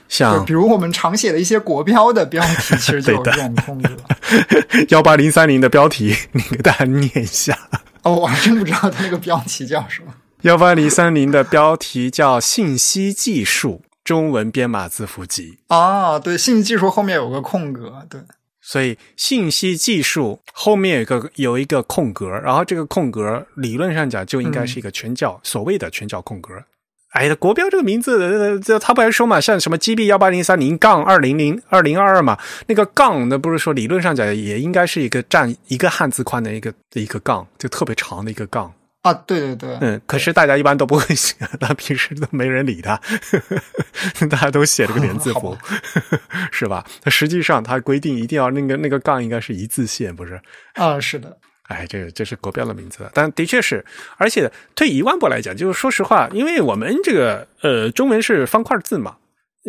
[0.09, 3.91] 像比如我们常写的一些国标的标题，其实就有 这种空格。
[4.91, 7.59] 幺八零三零的标题，你给大家念一下。
[8.03, 10.13] 哦，我还真不知道它那个标题叫什么。
[10.43, 15.59] 幺八零三零的标题叫“信息技术中文编码字符集”。
[15.69, 18.21] 啊，对，信息技术后面有个空格，对。
[18.67, 26.55] 所以信息技术后面有一个有一个空格，然后这个空格理论上讲就应该是一个全角，所谓的全角空格。
[27.11, 32.37] 哎呀，国标这个名字，这他不还说嘛，像什么 GB 幺八零三零杠二零零二零二二嘛，
[32.67, 38.73] 那个杠那不是说理论上讲也应该是一个占一个汉字宽的一个一个杠，就特别长的一个杠。
[39.05, 42.99] 啊，对对对，嗯，可是大家一般都不会写， 那平时都没人理他，
[44.31, 45.55] 大家都写了个连字符，
[46.51, 46.83] 是吧？
[47.03, 50.41] 它实际上它规定一定要那个那个杠应该是一字线，不是？
[50.73, 51.37] 啊，是的。
[51.69, 53.85] 哎，这个这是国标的名字，但的确是，
[54.17, 59.17] 而且退一万步来讲，就是说实话，因为我们这个呃中文是方块字嘛，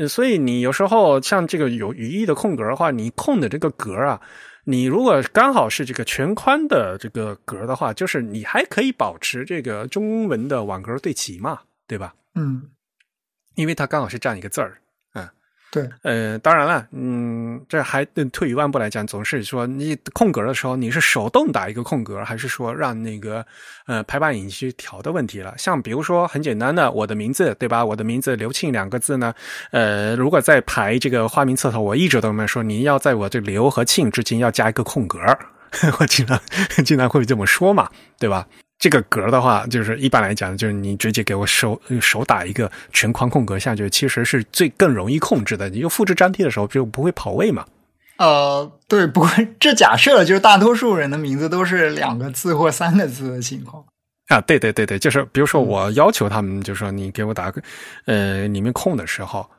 [0.07, 4.21] 所以你有时候像这个有语义的空格的话，你空的这个格啊。
[4.67, 12.15] 你如果刚好是这个全宽的这个格的话，就是你还可以保持这个中文的网格对齐嘛，对吧？
[12.33, 12.71] 嗯，
[13.53, 14.81] 因为它刚好是占一个字儿。
[15.71, 23.45] 对，呃，当然了，嗯，这还退一万步来讲，总是说你空格的时候，你是手动打一个空格，还是说让那个
[23.85, 25.53] 呃排版引擎去调的问题了？
[25.57, 27.83] 像比如说很简单的，我的名字对吧？
[27.83, 29.33] 我的名字刘庆两个字呢，
[29.71, 35.19] 呃，如果在排这个花名册头，我一直都没说你要在我这刘和庆之间要加一个空格，
[35.99, 36.39] 我经常
[36.85, 38.47] 经常会这么说嘛，对吧？
[38.85, 45.67] 这个格的话，就是一般来讲，就是你直接给我手手打一个全框空格下去，其实是最更容易控制的。
[45.69, 47.65] 你就复制粘贴的时候就不会跑位嘛。
[48.17, 49.29] 呃，对，不过
[49.59, 53.83] 这假设了就是大多数人的名字都是两个字或三个字的情况。
[54.27, 57.59] 啊，对对对对，就是比如说我要求他们，就是说你给我打个
[58.05, 59.49] 呃里面空的时候，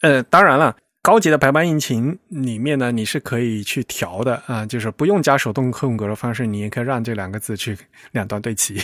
[0.00, 0.74] 呃，当然了。
[1.04, 7.76] 高级的排版引擎里面呢，你是可以去调的啊，就是不用加手动空格的方式，你也可以让这两个字去
[8.12, 8.78] 两端对齐。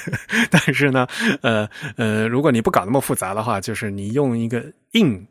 [0.50, 1.06] 但是呢，
[1.42, 5.26] 呃呃，如果你不搞那么复杂的话，就是你用一个 in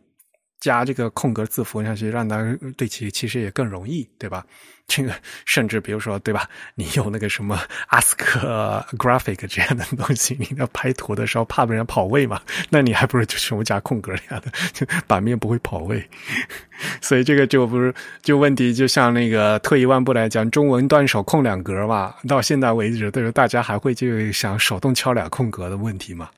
[0.59, 4.45] 加这个空格字符上去让它对齐，其实也更容易，对吧？
[4.87, 5.13] 这个
[5.45, 6.49] 甚至比如说，对吧？
[6.75, 8.15] 你用那个什么 Ask
[8.97, 12.41] Graphic 这样的东西，你要拍图的时候怕被人跑位嘛？
[12.69, 16.09] 那你还不如就全部加空格这样的，就版面不会跑位。
[17.01, 23.31] 所以这个就不是就问题，就像那个退一万步来讲，中文断手空两格嘛，到现在为止，对吧？
[23.31, 26.29] 大家还会就想手动敲俩空格的问题嘛？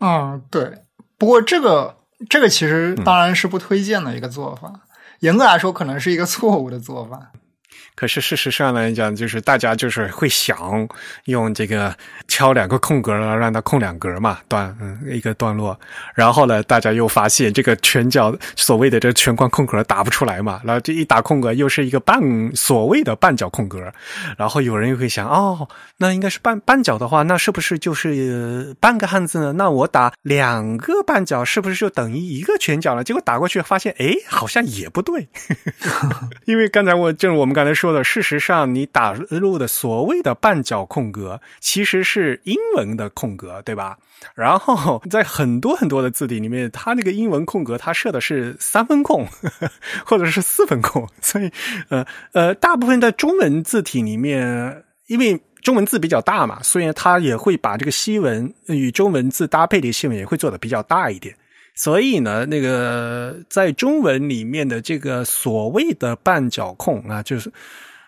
[0.00, 0.70] 嗯，对。
[1.16, 1.96] 不过这个
[2.28, 4.72] 这个其实当然是不推荐的一个做法，
[5.20, 7.32] 严格来说，可能是一个错误的做法。
[7.96, 10.86] 可是事实上来讲，就是大家就是会想
[11.24, 11.96] 用这个
[12.28, 15.80] 敲两个空格让它空两格嘛，段嗯一个段落。
[16.14, 22.20] 然后呢，大家又发现这个全角所谓的这全框空格打不出来嘛，然后这一打空格又是一个半
[22.54, 23.90] 所谓的半角空格。
[24.36, 25.66] 然后有人又会想，哦，
[25.96, 29.54] 那应该是半半角的话，那是不是就是半个汉字呢？
[29.54, 33.02] 那我打两个半角是不是就等于一个全角了？
[33.02, 35.26] 结果打过去发现，哎，好像也不对，
[36.44, 37.85] 因为刚才我正如我们刚才说。
[37.86, 43.96] 说的，事实上，你打入的所谓的半角空格，其实是英文的空格，对吧？
[44.34, 49.24] 然后在很多很多的字体里面，它那个英文空格，它设的是三分空，
[50.04, 51.08] 或者是四分空。
[51.20, 51.48] 所以，
[51.90, 61.32] 呃呃，大部分的中文字体里面，因为中文字比较大嘛，所以它也会把这个西文与中文字搭配的西文也会做的比较大一点。
[61.76, 67.52] 所以呢，那个在中文里面的这个所谓的半角控啊，就是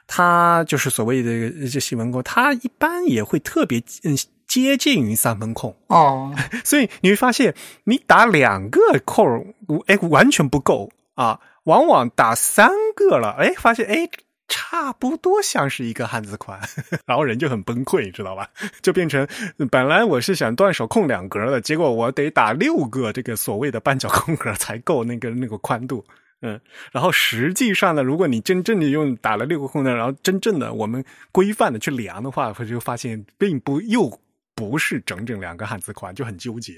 [0.07, 4.17] 它就是所谓的这新闻控，它一般也会特别嗯
[4.47, 6.35] 接近于三分控哦。
[6.65, 7.55] 所以你会发现，
[7.85, 9.55] 你打两个空，
[9.87, 14.09] 哎，完全不够啊，往往打三个了，哎，发现哎。
[14.49, 16.59] 差不多像是一个汉字款，
[17.07, 18.49] 然后人就很崩溃，知道吧？
[18.83, 19.27] 就变成
[19.71, 26.05] 本来我是想断手空两格的，结果我得打六个这个所谓的半角空格才够那个 那个宽度，
[26.41, 26.59] 嗯。
[26.91, 34.19] 然后实际上呢，如果你真正的用打了六个空格，然后真正的我们规范的去量的话，会就发现并不又
[34.55, 36.75] 不是整整两个汉字宽，就很纠结。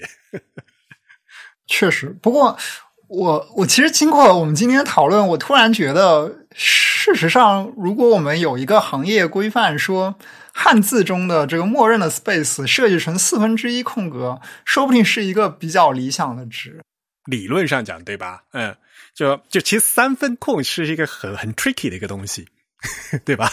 [1.67, 2.57] 确实，不过。
[3.13, 10.15] 我我其实经过我们今天讨论，我突然觉得，事实上，如果我们有一个行业规范说
[10.53, 16.81] 汉字中的这个默认的 space 设计成四分之一空格，说不定是一个比较理想的值。
[17.25, 18.43] 理论上讲，对吧？
[18.53, 18.75] 嗯，
[19.13, 22.47] 就就其实三分空是一个很很 tricky 的一个东西。
[23.25, 23.47] 对吧？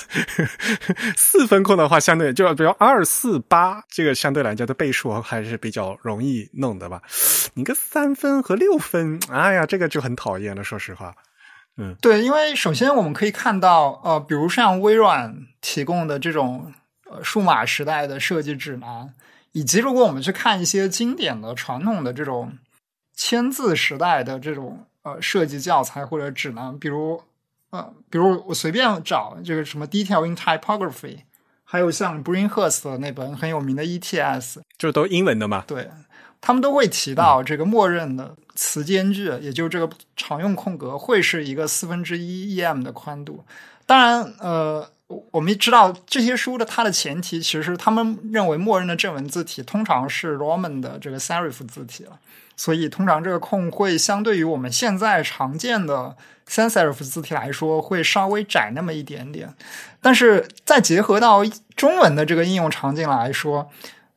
[1.15, 7.03] 四分空的话，相对就比如二四八，这个相对来讲的倍数还是比较容易弄的吧。
[7.53, 10.65] 你个三分和六分，哎呀，这个就很讨厌了。
[10.65, 11.15] 说实话，
[11.79, 16.73] 嗯，对，因为首先我们可以看到，呃，比如像微软提供的这种
[17.11, 19.15] 呃数码时代的设计指南，
[19.53, 22.59] 以及如果我们去看一些经典的传统的这种
[23.15, 27.23] 签字时代的这种呃设计教材或者指南，比如。
[27.71, 31.19] 呃，比如我随便找这个什么 Detail in Typography，
[31.65, 35.65] 还有像 Bringhurst 那本很有名的 ETS，就都英文的嘛。
[35.67, 35.91] 对，
[36.41, 43.45] 他们都会提到这个默认的词间距，也就这个常用空格会是一个四分之一 EM 的宽度。
[43.87, 44.91] 当然，呃，
[45.31, 52.19] 我们知道这些书的它的前提，其实他们认为默认的正文字体通常是 Roman 的这个 Serif 字体了，
[52.57, 56.17] 所以通常这个空会相对于我们现在常见的。
[56.51, 59.55] sans serif 字体来说会稍微窄那么一点点，
[60.01, 61.43] 但是再结合到
[61.77, 63.71] 中文的这个应用场景来说，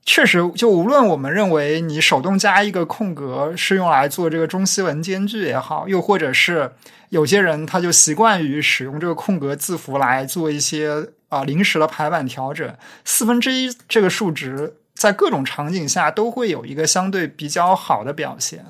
[0.04, 6.72] 确实就无论我们认为你手动加一个空格是用来做这个中西文间距也好，又或者是
[7.10, 12.76] 有些人他就习惯于使用这个空格字符来做一些啊临时的排版调整，
[13.06, 18.66] 四分之一这个数值在各种场景下都会有一个相对比较好的表现。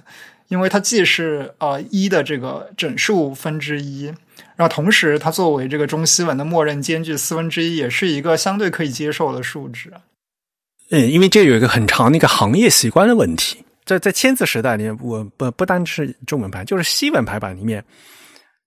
[0.50, 4.08] 因为它既是呃一的这个整数分之一，
[4.58, 9.94] 然后同时它作为这个中西文的默认间距四分之一，也是一个相对可以接受的数值。
[10.92, 17.84] 嗯，因为这有一个很长的一个行业习惯的问题，在在签字时代里面，我不不单是中文排，就是西文排版里面，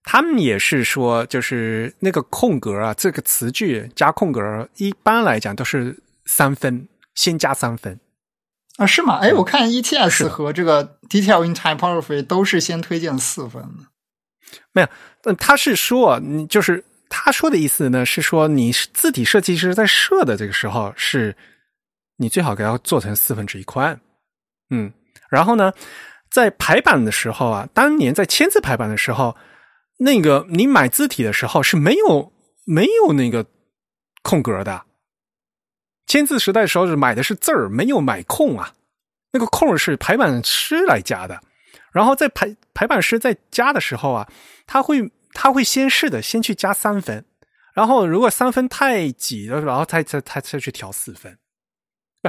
[0.03, 5.95] 他们也是说，就是那个空格啊，这个词句加空格，一般来讲都是
[6.25, 7.99] 三分，先加三分。
[8.77, 9.19] 啊，是吗？
[9.19, 13.85] 哎，我看 ETS 和这个 Detail in Typography 都是先推荐四分的。
[14.73, 14.87] 没有，
[15.25, 21.35] 嗯，他是说，你就是他说的意思呢，是说你字体设计师在设的这个时候是
[22.17, 23.99] 你最好给它做成四分之一宽。
[24.69, 24.91] 嗯，
[25.29, 25.71] 然后呢，
[26.29, 29.35] 在排版的时候啊，当年在签字排版的时候，
[29.97, 32.33] 那个你买字体的时候是没有
[32.65, 33.45] 没有那个
[34.23, 34.83] 空格的。
[36.07, 38.73] 签字时代的时候是买的是字儿，没有买空啊。
[39.31, 41.41] 那个空是排版师来加的。
[41.91, 44.27] 然后在排排版师在加的时候啊，
[44.67, 47.25] 他会他会先试的，先去加三分，
[47.73, 51.37] 然后如果三分太挤了，然后他再他再去调四分。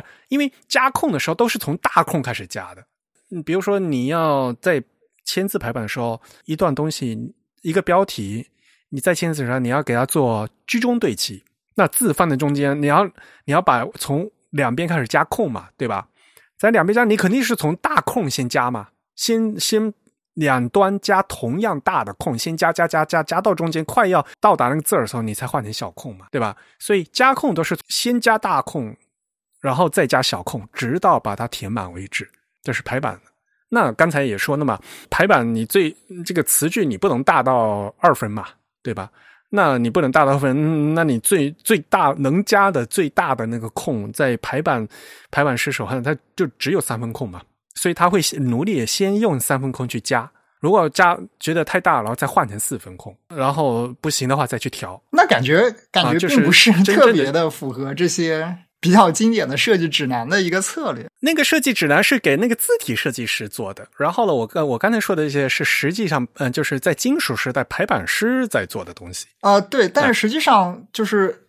[0.01, 2.85] 不，因为加空的时候都是从大空开始加的。
[3.31, 4.83] 嗯，比如说你要在
[5.25, 8.49] 签字排版的时候，一段东西一个标题，
[8.91, 11.43] 你在签字上你要给它做居中对齐，
[11.75, 13.05] 那字放在中间，你要
[13.45, 16.09] 你要把从两边开始加空嘛，对吧？
[16.57, 18.89] 在两边加，你肯定是从大空先加嘛。
[19.17, 19.93] 先先
[20.35, 26.57] 两端加同样大的空，先加加加加加到中间，快要到达那个字的时候，你才换成小空嘛，对吧？
[26.79, 28.97] 所以加空都是先加大空，
[29.61, 32.29] 然后再加小空，直到把它填满为止。
[32.63, 33.19] 这是排版。
[33.69, 34.81] 那刚才也说了嘛，
[35.11, 35.95] 排版你最
[36.25, 38.47] 这个词句你不能大到二分嘛，
[38.83, 39.11] 对吧？
[39.49, 44.87] 那你不能大到分，那你最最大能加的最大的那个空，在排版
[45.31, 47.41] 排版师手上，它就只有三分空嘛。
[47.75, 50.29] 所以他会努力先用三分空去加，
[50.61, 55.01] 如果加觉得太大，然后再换成四分空，然后不行的话再去调。
[55.11, 58.57] 那感觉感觉并不是特别的符合这些
[58.87, 61.05] 比较经典的设计指南的一个策略。
[61.19, 69.61] 那个设计指南是给那个字体设计师做的，然后呢，我刚我刚才说的一些是实际上嗯，就是在金属时代排版师在做的东西啊。
[69.61, 71.49] 对，但是实际上就是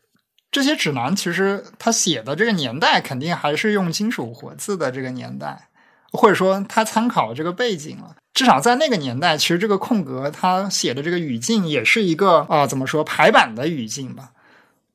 [0.49, 5.69] 这些指南其实他写的这个年代肯定还是用金属活字的这个年代。
[6.13, 14.31] 或者说他参考这个背景了，至少在那个年代，其实这个空格他写的这个语境也是一个啊，怎么说排版的语境吧？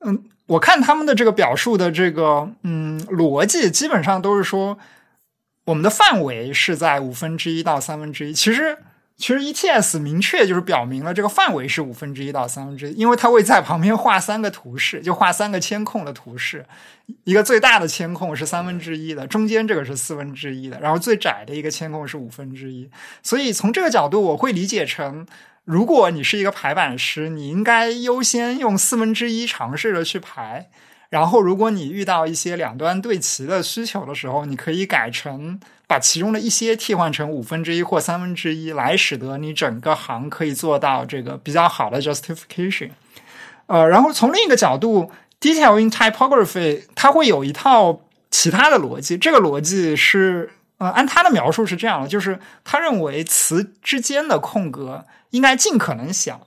[0.00, 4.78] 嗯，我看他们的这个表述的这个嗯逻辑，基本上都是说
[5.64, 8.78] 我们的范围是在五分之一到三分之一，其实。
[9.18, 16.64] 其实 ETS 明确就是表明了这个范围是五分之一到三分之一，因为它会在旁边画三个图示，就画三个监控的图示，
[17.22, 22.90] 一个最大的监控是三分之一的，中间这个是四分之一的，然后最窄的一个监控是五分之一。
[23.22, 25.24] 所以从这个角度，我会理解成，
[25.64, 30.68] 如果你是一个排版师，你应该优先用四分之一尝试着去排。
[31.08, 42.90] 然后，如果你遇到一些两端对齐的需求的时候，你可以改成把其中的一些替换成五分之一或三分之一，来使得你整个行可以做到这个比较好的 justification。
[43.66, 48.00] 呃，然后从另一个角度，detail in typography 它会有一套
[48.30, 50.50] 其他的逻辑，这个逻辑是
[50.82, 56.46] 呃，按他的描述是这样的，就是他认为词之间的空格应该尽可能小。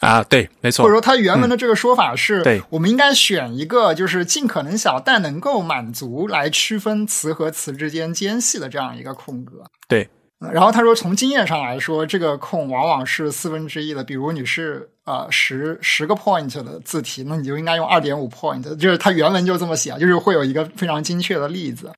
[0.00, 0.84] 啊，对，没错。
[0.84, 9.64] 或者说，他原文的这个说法是，对，我们应该选一个就是尽可能小，但能够满足来区分词和词之间间隙的这样一个空格。
[9.88, 10.08] 对。
[10.52, 14.04] 然后他说，从经验上来说，这个空往往是四分之一的。
[14.04, 18.62] 比如你是呃十十个 point 的字体，那你就应该用二点五 point。
[18.76, 21.92] 就是他原文就这么写，就是会有一个非常精确的例子。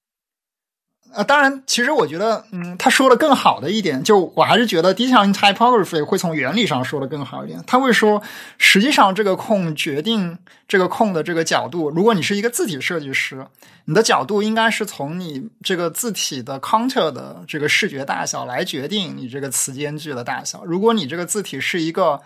[1.13, 7.63] 呃，当然，其实我觉得，嗯，他说的更好的一点，就我还是觉得 detail typography 会从原理上说的更好一点。
[7.67, 8.23] 他会说，
[8.59, 10.39] 实际上这个空决定
[10.69, 13.45] 这个空的这个角度，如果你是一个字体设计师，
[13.87, 20.65] 你的角度应该是从你这个字体的 counter 的这个视觉大小来决定你这个词间距的大小。
[20.65, 22.21] 如果你这个字体是一个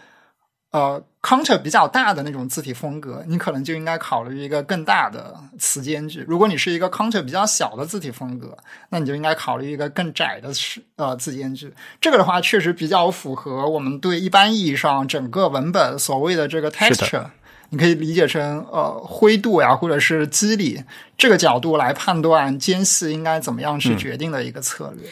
[0.74, 6.24] 呃，counter 比较大的那种字体风格，你可能就应该考虑一个更大的词间距。
[6.26, 8.58] 如果你是一个 counter 比较小的字体风格，
[8.88, 11.72] 那你就应该考虑一个更窄的是呃字间距。
[12.00, 17.26] 这个的话，确实比较符合我们对一般意义上整个文本所谓的这个 texture，
[17.70, 20.82] 你可以理解成呃灰度呀，或者是肌理
[21.16, 25.08] 这个角度来判断间隙应该怎么样去决定的一个策略。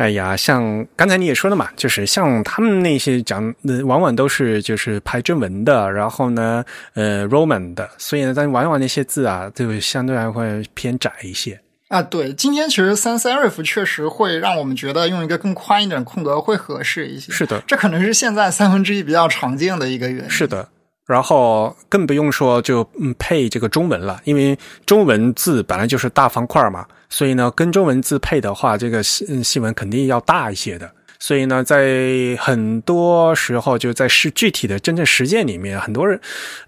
[0.00, 3.54] 哎呀，像刚才你也说了嘛，就是像他们那些讲，
[3.84, 6.64] 往往都是就是排正文的，然后呢，
[6.94, 12.00] 呃，Roman 的，所以呢，但往往那些字啊，就相对来会偏窄一些啊。
[12.00, 17.30] 对，今天其实 Sans Serif 确实会让我们觉得用一个更宽一点空格会合适一些。
[17.30, 20.30] 是的，这可能是现在三分之一比较常见的一个原因。
[20.30, 20.66] 是的。
[21.10, 24.56] 然后更不用说就嗯配这个中文了，因为
[24.86, 30.88] 中文字本来就是大方块嘛，所以呢跟中文字配的话，这个细细文肯定要大一些的。
[31.22, 36.18] 所以呢，在很多时候就在是具体的真正实践里面，很多人，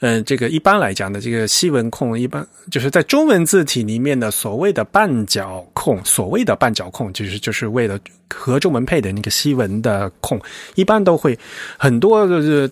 [0.01, 7.99] 嗯，这个一般来讲的这个西文控，一般就是在中文字体里面的所谓的半角控，所谓的半角控，就是就是为了
[8.29, 10.39] 和中文配的那个西文的控，
[10.75, 11.39] 一般都会
[11.79, 12.71] 很多就是。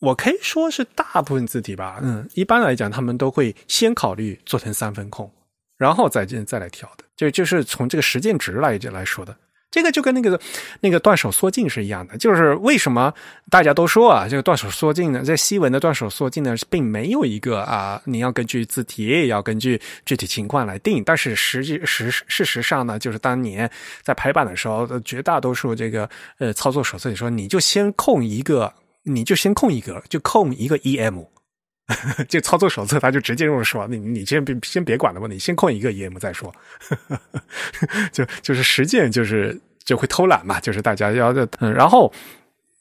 [0.00, 5.30] 我可以说是大部分字体吧，嗯，一般来讲，他们都会先考虑做成三分控，
[5.76, 9.36] 然后再再来调的，就就是从这个实践值来来说的。
[9.70, 10.40] 这个就跟那个
[10.80, 13.12] 那个断手缩进是一样的，就是为什么
[13.50, 21.04] 大家都说啊，这个断手缩进呢，在西文的断手缩进呢，并没有一个啊，你要根据字体，也要根据具体情况来定。
[21.04, 23.70] 但是实际实事实上呢，就是当年
[24.00, 26.08] 在排版的时候，绝大多数这个
[26.38, 28.72] 呃操作手册里说，你就先控一个，
[29.08, 31.26] 你就先空一格，就空一个 em。
[32.28, 36.54] 就操作手册他就直接这么说，你你先别先别管了吧，你先空一个 em 再说，
[38.12, 42.12] 就就是实践就是就会偷懒嘛，就是大家要嗯，然后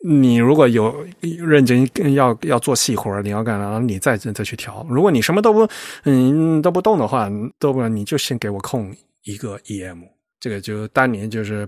[0.04, 4.86] 你如果有认真要要做细活你要干然后你再再去调。
[4.90, 5.66] 如果你什么都不
[6.04, 8.94] 嗯都不动的话，都不你就先给我空
[9.24, 10.04] 一个 em，
[10.38, 11.66] 这个就当年就是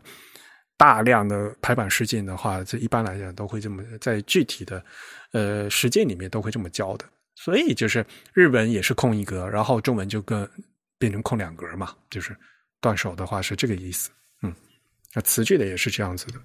[0.80, 4.82] 大量的排版试镜的话，这一般来讲都会这么在具体的
[5.34, 7.04] 呃实践里面都会这么教的。
[7.36, 10.50] 所以就是日文也是空一格，然后中文就跟
[10.98, 12.34] 变成空两格嘛，就是
[12.80, 14.10] 断手的话是这个意思。
[14.42, 14.56] 嗯，
[15.14, 16.40] 那词句的也是这样子的。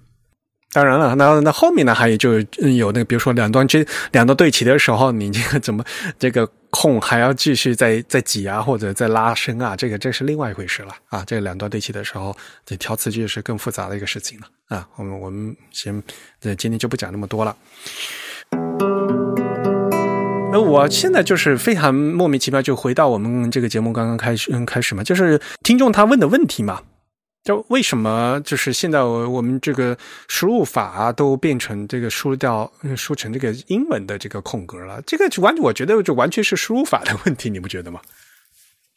[0.75, 5.81] 当然了，那那后面呢还有就有那个，比如说两端这两端对齐的时候，你这个怎么
[6.19, 11.23] 这个空还要继续再再挤啊，或者再拉伸啊，这个这是另外一回事了啊。
[11.25, 12.35] 这两端对齐的时候，
[12.65, 14.85] 这调词句是更复杂的一个事情了啊。
[14.97, 16.03] 我们我们先
[16.41, 17.55] 这今天就不讲那么多了。
[20.51, 26.81] 那我现在就是非常莫名其妙，就回到我们这个节目刚刚开始嗯开始嘛，就是听众他问的问题嘛，
[27.45, 29.95] 就为什么就是现在我我们这个
[30.27, 34.99] 输入法都变成这个输掉输成这个英文的这个空格了？
[35.05, 38.01] 这个就完我觉得就完全是输入法的问题，你不觉得吗？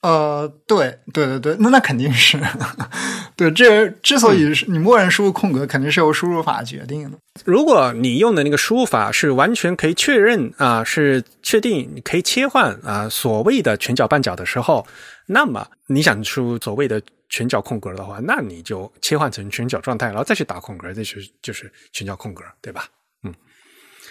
[0.01, 2.41] 呃，对对对对，那那肯定是，
[3.37, 7.19] 对这之所以是你默认输入空格，肯定是由输入法决定的。
[7.45, 14.87] 如果你用的那个输入法是完全可以确认啊，是确定你可以切换啊，所谓的全角半角的时候，
[15.27, 22.87] 那么你想出所谓的全角空格的话，那你就切换成全角状态，然后再去打空格，这是就是全角空格，对吧？
[23.23, 23.35] 嗯，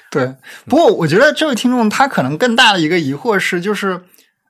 [0.10, 0.36] 对。
[0.66, 4.04] 不过我觉得这位听众他可能更大的一个疑惑是，就是。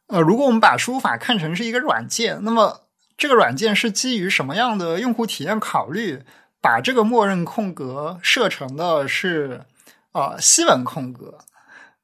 [0.10, 2.88] 呃，如果我们把输入法看成是一个软件，那么
[3.18, 6.22] 这个软件是基于什么样的用户体验考虑，
[6.62, 9.66] 把这个默认空格设成的是
[10.14, 11.40] 呃西文空格？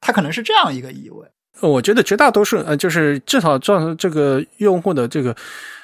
[0.01, 1.31] 它可能是这样一个疑问。
[1.61, 5.33] 我觉得绝大多数呃，就是至少这个用户的这个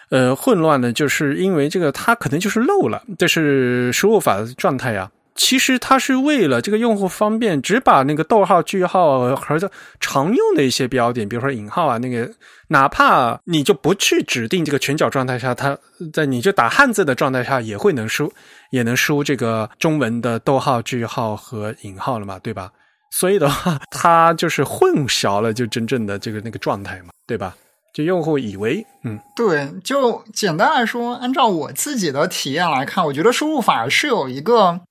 [0.09, 5.09] 呃混乱呢，就是因为这个它可能就是漏了，这是输入法的状态呀。
[5.35, 9.71] 其实它是为了这个用户方便，只把那个逗号、句号和
[10.01, 12.29] 常用的一些标点，比如说引号啊，那个
[12.67, 15.77] 哪怕你就不去指定这个全角状态下，它
[16.11, 18.29] 在你就打汉字的状态下也会能输，
[18.71, 22.69] 也能输这个中文的逗号、句号和引号了嘛，对吧？
[23.11, 27.55] 所以的话，它就是混淆了就真正的这个那个状态嘛，对吧？
[27.93, 34.81] 就用户以为，嗯，对，就简单来说，按照我自己的体验来看，我觉得输入法是有一个。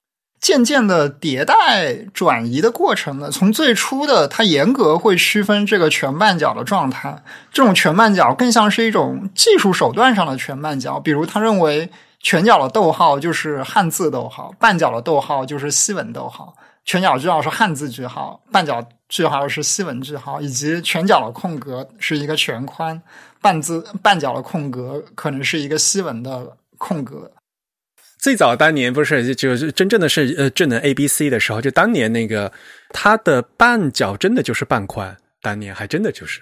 [0.40, 11.00] 渐渐的迭代转移的过程的，从最初的它严格会区分这个全半角的状态，这种全半角更像是一种技术手段上的全半角。
[11.00, 16.54] 比如，他认为全角的逗号就是汉字逗号，半角的逗号就是西文逗号，
[16.88, 22.98] 全角句号是汉字句号，半角句号是西文句号，以及全角的空格是一个全宽，
[23.42, 27.30] 半字半角的空格可能是一个西文的空格。
[28.18, 32.50] 最早当年不是就是真正的是呃智能 A B C 的时候，就当年那个
[32.88, 36.40] 它的半角真的就是半宽，当年还真的就是。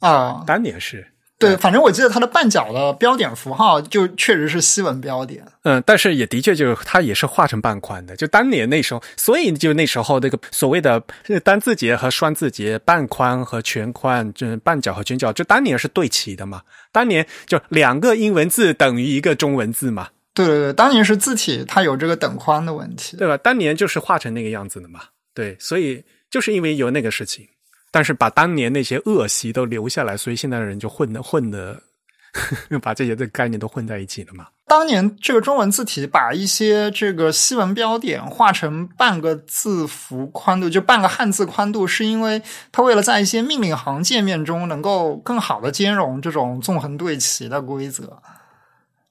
[0.00, 11.02] 啊，当年是对，反正我记得它的半角的标点符号就确实是西文标点，嗯，但是也的确就是它也是画成半宽的，就当年那时候，所以就那时候那个所谓的
[11.44, 20.08] 单字节和双字节，半宽和全宽，就半角和全角，就当年是对齐的嘛，当年就两个英文字等于一个中文字嘛。
[20.32, 23.36] 对对对，当年是字体它有这个等宽的问题，对吧？
[23.36, 25.00] 当年就是画成那个样子的嘛。
[25.34, 27.46] 对，所以就是因为有那个事情，
[27.96, 31.80] 但是把当年那些恶习都留下来，所以现在的人就混的混的，
[32.82, 34.48] 把这些的概念都混在一起了嘛。
[34.66, 48.20] 当年这个中文字体把一些这个西文标点画成半个字符宽度，就半个汉字宽度，是因为它为了在一些命令行界面中能够更好的兼容这种纵横对齐的规则，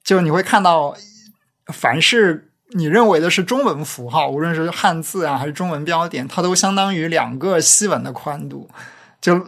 [0.04, 0.96] 就你会看到。
[1.72, 8.68] 凡是你认为的是中文符号，无论是汉字啊还是中文标点，它都相当于两个西文的宽度，
[9.20, 9.46] 就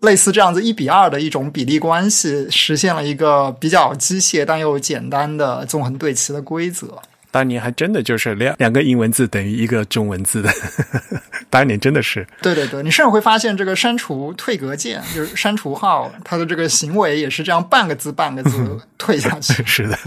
[0.00, 7.00] 类似这样子一比二的一种比例关系，实现了一个比较机械但又简单的纵横对齐的规则。
[7.30, 10.50] 当年还真的就是两两个英文字等于一个中文字的，
[11.50, 12.26] 当年真的是。
[12.40, 19.62] 对对对，你甚至会发现这个删除退格键，就是删除号，它的这个行为也是这样半个字半个字 退下去。
[19.64, 19.98] 是的。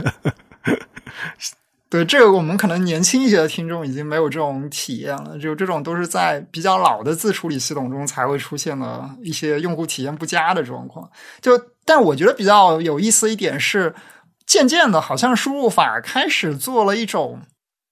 [1.92, 5.38] 对这个，我们可能年轻一些的听众已经没有这种体验了。
[5.38, 11.12] 就这种都是在比较老的自处理系统中才会出现的一些用户体验不佳的状况。
[11.42, 11.52] 就，
[11.84, 13.94] 但我觉得比较有意思一点是，
[14.46, 17.42] 渐渐的，好像输入法开始做了一种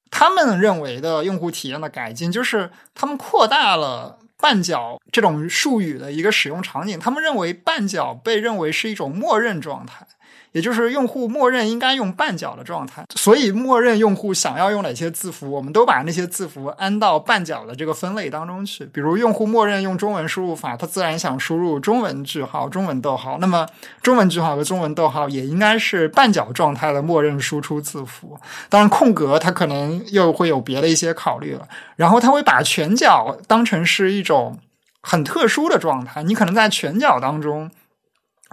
[0.09, 6.97] 他们认为的用户体验的改进，就是他们扩大了绊脚这种术语的一个使用场景。
[6.97, 10.07] 他们认为绊脚被认为是一种默认状态。
[10.51, 18.85] 也就是用户默认应该用半角的状态，所以默认用户想要用哪些字符，我们都把那些字符安到半角的这个分类当中去。
[18.85, 23.67] 比如用户默认用中文输入法，他自然想输入中文句号、中文逗号，那么
[24.01, 28.39] 中文句号和中文逗号也应该是半角状态的默认输出字符。
[28.69, 31.67] 当然，空格它可能又会有别的一些考虑了。
[31.95, 34.57] 然后他会把全角当成是一种
[35.01, 37.69] 很特殊的状态，你可能在全角当中。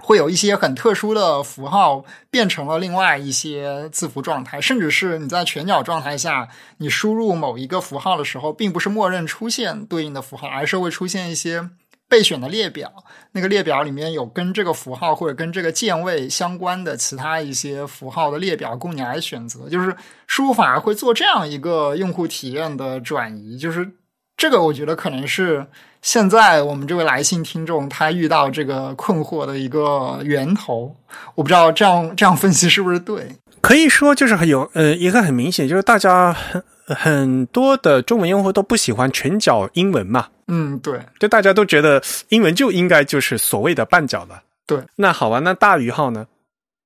[0.03, 6.47] 会有一些很特殊的符号变成了另外一些字符状态，甚至是你在全角状态下，
[6.77, 11.69] 你输入某一个符号的时候，并不是默认出现对应的符号，而是会出现一些
[12.07, 13.03] 备选的列表。
[13.31, 19.67] 那个列表里面有跟这个符号或者跟这个键位相关的其他一些符号的列表供你来选择。
[19.67, 19.95] 就是
[20.27, 23.91] 输入法会做这样一个用户体验的转移，就是
[24.37, 25.65] 这个我觉得可能是。
[26.07, 30.95] 现在我们这位来信听众他遇到这个困惑的一个源头，
[31.35, 33.27] 我不知道这样这样分析是不是对？
[33.59, 40.27] 可以说就是很有呃一个很明显，就是大家很很多的中文用户都不喜欢全角英文嘛。
[40.47, 44.41] 嗯，对，就大家都觉得英文就应该就是所谓的半角的。
[44.65, 46.25] 对，那好吧，那大于号呢？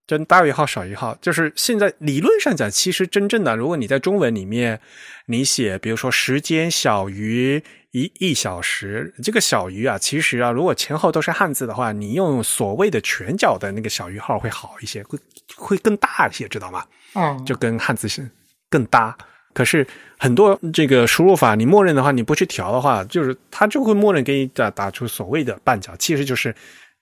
[0.08, 4.80] 就大于号少于号，就是现在理论上讲，其实真正的如果你在中文里面
[5.28, 7.64] 你写，比如说时间小于。
[7.94, 15.20] 一一小时，这个小于啊，其实啊，如果前后都是汉字的话，你用所谓的全角的那个小于号会好一些，会
[15.58, 16.86] 会更大一些，知道吗？
[17.16, 18.26] 嗯，就跟汉字是
[18.70, 19.14] 更搭。
[19.54, 19.86] 可是
[20.18, 26.56] 很多这个输入法，你默认的话，你不去调的话，就是它就会默认给你打打出所谓的半角，其实就是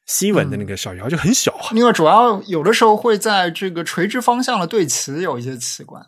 [0.09, 1.69] 西文的那个小于号就很小啊。
[1.73, 6.01] 因为主要有的时候会在这个垂直方向的对齐有一些奇怪。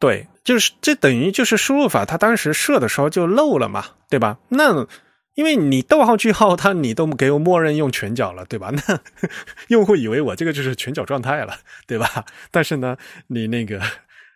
[0.00, 4.38] 对，就是这等于就是输入法，它当时设的时候就漏了嘛，对吧？
[4.48, 4.86] 那
[5.34, 8.72] 因为你逗号句号，它你都给我默认用全角了，对吧？
[8.72, 8.98] 那
[9.68, 11.54] 用户以为我这个就是全角状态了，
[11.86, 12.24] 对吧？
[12.50, 12.96] 但是呢，
[13.26, 13.80] 你那个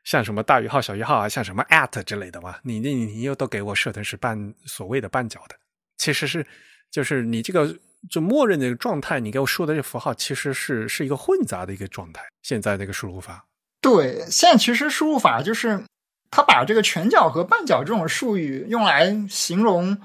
[0.05, 5.57] 像什么大于号、小于号啊，像什么 at 之类的嘛，你你你又都给我设成是半所谓的半角的，
[5.97, 6.47] 其实是
[6.93, 7.75] 就是你这个
[8.11, 12.23] 就默认的状态，你给我说的这符号其实是是一个混杂的一个状态。
[12.43, 13.45] 现在这个输入法。
[13.81, 15.83] 对，现在其实输入法就是
[16.31, 19.97] 它把这个全角和半角这种术语用来形容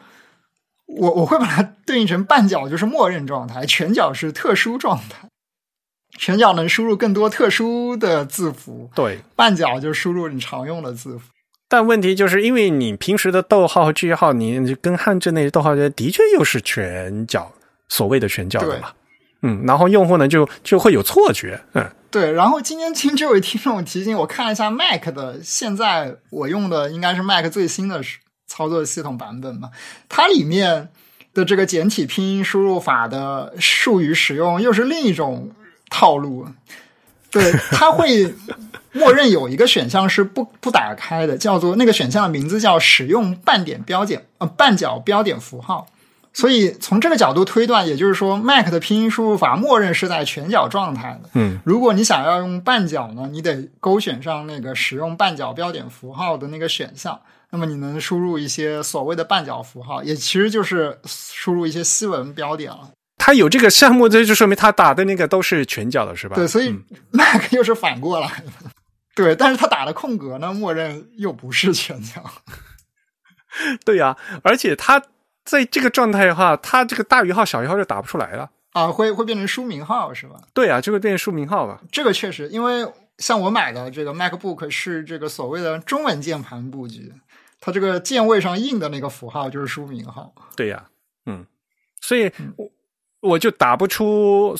[0.85, 5.27] 我，我会把它对应成半角就是默认状态，全角是特殊状态。
[6.17, 11.29] 全角能输入更多特殊的字符，对，半角就输入你常用的字符。
[11.69, 17.51] 但问题就是因为你平时的逗号和句号，你跟汉字那些逗号的确又是全角，
[17.91, 18.87] 所谓的全角的嘛。
[19.41, 21.85] 嗯，然后用户呢就就会有错觉，嗯。
[22.09, 28.01] 对，然后今天听这位听众提醒我看了一下 Mac 的，现在我用的应该是 Mac 最新的
[28.47, 29.71] 操作系统版本嘛，
[30.07, 30.89] 它里面
[31.33, 35.51] 的这个简体拼音输入法的术语使用又是另一种
[35.89, 36.47] 套路。
[37.31, 38.35] 对，它会
[38.91, 45.87] 默认有一个选项是不不打开的，叫做那个选项的名字叫使用半点标点呃半角标点符号。
[46.33, 51.29] 所以从这个角度推断，也就是说，Mac 的拼音输入法默认是在全角状态的。
[51.33, 62.89] 嗯，如果你想要用半角呢，你得勾选上那个使用半角标点符号的那个选项，那么你能输入一些所谓的半角符号，也其实就是输入一些西文标点了。
[63.17, 66.37] 它有这个项目，这就说明它打的那个都是全角的，是吧？
[66.37, 66.73] 对，所以
[67.11, 68.71] Mac 又是反过来的。
[69.13, 72.23] 对，但是它打的空格呢，默认又不是全角。
[73.83, 75.03] 对呀，而且它。
[75.43, 80.41] 在这个状态的话，它这个大于号、小于号就打不出来了啊，会会变成书名号是吧？
[80.53, 81.81] 对啊，就会变成书名号了。
[81.91, 82.87] 这个确实，因为
[83.17, 87.13] 像我买的这个 MacBook 是这个所谓的中文键盘布局，
[87.59, 90.33] 它这个键位上印的那个符号就是书名号。
[90.55, 90.85] 对呀，
[91.25, 91.45] 嗯，
[92.01, 92.71] 所以我
[93.21, 94.55] 我就打不出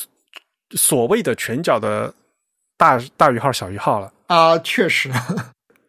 [0.71, 2.13] 所谓的拳脚的
[2.77, 5.09] 大大于号、小于号了啊，确实。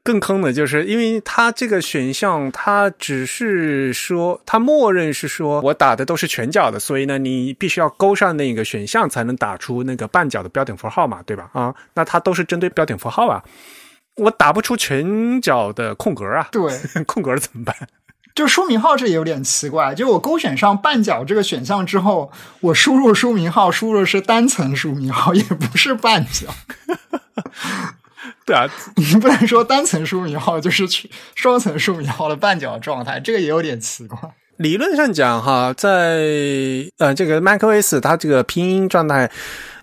[0.05, 11.51] 更坑的就是，因为它这个选项，它只是说，它默认是说我打的都是全角的，所以呢，你必须要勾上那个选项才能打出那个半角的标点符号嘛，对吧？
[11.53, 13.43] 啊，那它都是针对标点符号啊。
[14.17, 16.63] 我打不出全角的空格啊，对，
[17.07, 17.75] 空格怎么办？
[18.35, 26.49] 就书名号这也有点奇怪，就我勾选上半角这个选项之后，我输入书名号，输入的是单层书名号，也不是半角。
[28.47, 30.85] 对啊， 你不能说单层书名号就是
[31.35, 34.19] 双层书名号的半角状态，这个也有点奇怪。
[34.59, 36.21] 理论上讲，哈，在
[36.99, 39.31] 呃这个 macOS 它这个拼音状态，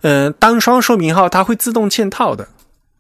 [0.02, 2.48] 呃单双书名号它会自动嵌套的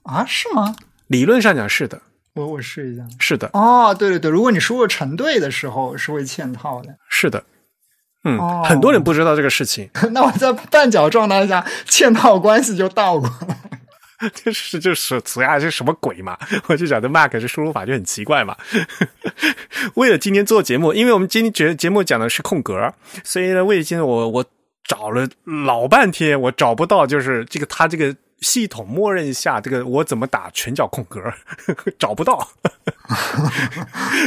[0.03, 0.25] 啊？
[0.27, 0.75] 是吗？
[1.07, 2.01] 理论上讲是的。
[2.33, 3.03] 我我试一下。
[3.19, 3.49] 是的。
[3.53, 6.95] 哦，对对对，如果你输入成对的时候是会嵌套的。
[7.09, 7.43] 是的。
[8.25, 9.89] 嗯，很多人不知道这个事情。
[10.11, 13.57] 那我在半角状态下嵌套关系就倒过来。
[14.33, 16.37] 这 是就是词呀，这什么鬼嘛？
[16.67, 18.55] 我就讲这 Mac 这输入法就很奇怪嘛。
[19.95, 22.93] 为了今天做节目，因为我们今天节节目讲的是空格，
[23.23, 24.45] 所以呢，为了今天我我
[24.83, 31.21] 找了老半天，我找不到就是这个它这个系统默认下这个我怎么打全角空格，
[31.97, 32.49] 找不到。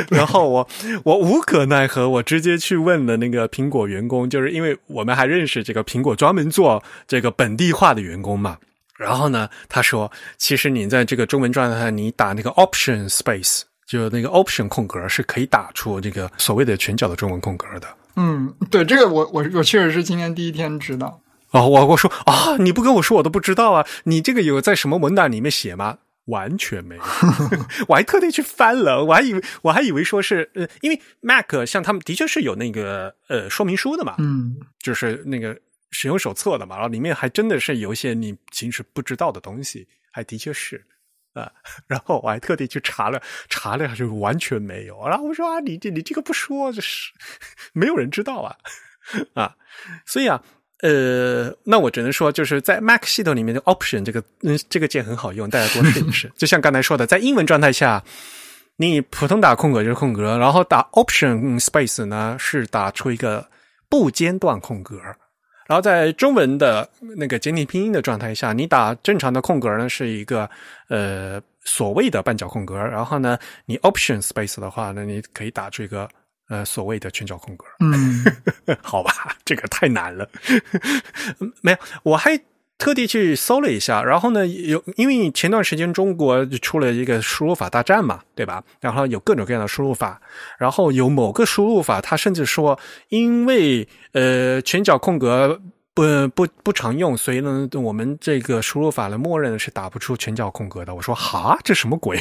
[0.08, 0.68] 然后我
[1.04, 8.56] 我无可奈何，我直接去问了那个苹果员工，就是因为我们还认识这个苹果专门做这个本地化的员工嘛。
[8.98, 17.88] 然后呢，他说，其实你在这个中文状态，你打那个 Option Space，就那个 Option 空格，是可以打出这个所谓的全角的中文空格的。
[18.16, 21.20] 嗯，对，这个我我我确实是今天第一天知道。
[21.50, 23.86] 哦，我我说啊，你不跟我说，我都不知道啊。
[24.04, 25.98] 你这个有在什么文档里面写吗？
[26.26, 27.02] 完全没有，
[27.88, 35.58] 我还特地去翻了，我还以为我还以为说是呃，因为 Mac 像他们的确是有那个呃说明书的嘛，嗯，就是那个。
[35.92, 40.84] 使用手册的嘛，然后里面还真的是有一些你平时不知道的东西，还的确是
[41.34, 41.52] 啊。
[41.86, 45.06] 然后我还特地去查了查了，就完全没有。
[45.06, 47.12] 然后我说啊，你这你这个不说，这是
[47.72, 48.56] 没有人知道啊
[49.34, 49.54] 啊。
[50.06, 50.42] 所以啊，
[50.82, 56.32] 呃，那我只能说，就是在 Mac 系统里面的 Option 这个嗯这个键很好用，大家多试一试。
[56.36, 58.02] 就像刚才说的，在英文状态下，
[58.76, 63.46] 你普通打空格就是空格，然后打 Option Space 呢是打出一个
[63.88, 65.00] 不间断空格。
[65.72, 66.86] 然后在中文的
[67.16, 70.46] 那个简体拼音的状态下，你打正常的空格呢是一个
[70.88, 76.06] 呃所谓的半角空格，然后呢你 Option Space 的话呢，你可以打出一个
[76.50, 77.64] 呃所谓的全角空格。
[77.80, 78.22] 嗯，
[78.84, 80.28] 好吧，这个太难了。
[81.62, 82.38] 没有，我还
[82.82, 88.62] 特地去搜了一下，然后呢有因为前段时间中国出了一个输入法大战嘛，对吧？
[88.80, 90.20] 然后有各种各样的输入法，
[90.58, 92.78] 然后有某个输入法，它甚至说
[93.08, 95.60] 因为呃全角空格。
[95.94, 100.94] 不不不常用，所以呢，我们这个输入法呢，默认是打不出全角空格的。
[100.94, 102.18] 我说哈，这什么鬼？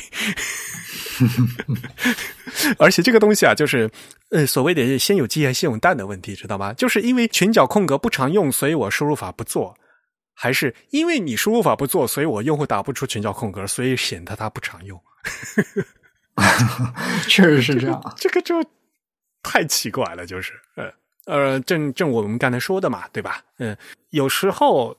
[2.77, 3.89] 而且这个东西啊，就是
[4.31, 6.73] 呃，所谓的先有鸡还是先有蛋的问题，知道吗？
[6.73, 9.73] 就是因为全角空格不常用，所以我输入法不做，
[10.41, 14.99] 还是因为你输入法不做，所以我用户打不出全角空格，所以显得它不常用。
[17.30, 18.55] 确实是这样，这个就
[19.43, 20.91] 太奇怪了，就是呃。
[21.26, 23.43] 呃，正正我们刚才说的嘛，对吧？
[23.59, 23.77] 嗯，
[24.09, 24.97] 有时候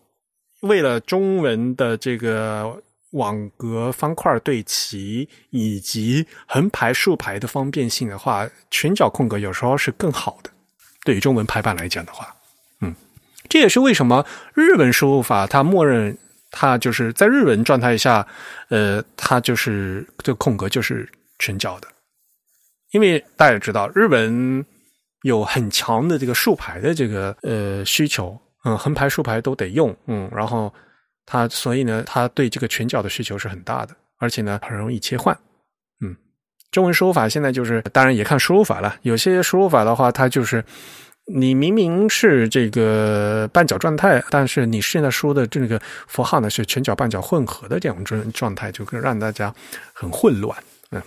[0.61, 10.51] 为了中文的这个网格方块对齐以及横排竖排的方便性的话，全角空格有时候是更好的。
[11.05, 12.42] 对于中文排版来讲的话，嗯，
[13.53, 14.25] 这也是为什么
[14.55, 16.17] 日文输入法它默认
[16.51, 18.27] 它就是在日文状态下，
[18.71, 21.07] 呃，它就是这个空格就是
[21.39, 21.87] 全角的，
[22.93, 24.65] 因为大家知道日文。
[25.25, 30.75] 有很强的这个竖排的这个呃需求，嗯，横排竖排都得用，嗯，然后
[31.25, 35.33] 它所以呢，它对这个全角的需求是很大的，而且呢很容易切换，
[36.01, 36.17] 嗯，
[36.73, 40.65] 中文输入法现在就是当然也看输入法了，有些输入法的话，它就是
[41.27, 49.55] 你明明是这个半角状态，但是你现在说的这个符号呢是全角半角混合的这种状状态，就让大家
[49.93, 50.57] 很混乱，
[50.91, 51.03] 嗯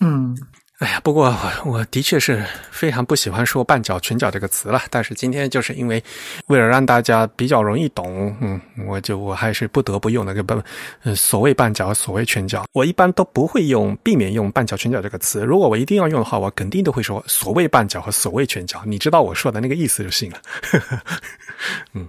[0.00, 0.38] 嗯。
[0.78, 1.34] 哎呀，不过
[1.64, 4.82] 我的确是非常不喜欢说“半角全角”这个词了。
[4.90, 6.02] 但是今天就是因为
[6.48, 10.62] 为了让大家比较容易懂，嗯，我就我还是不得不用那个半，
[11.02, 12.66] 呃，所谓半角，所谓全角。
[12.74, 15.42] 我一般都不会用，避免用“半角全角”这个词。
[15.42, 18.82] 如果我一定要用的话，我肯定都会说“所谓半角”和“所谓全角”。
[18.84, 20.38] 你知道我说的那个意思就行了。
[21.94, 22.06] 嗯，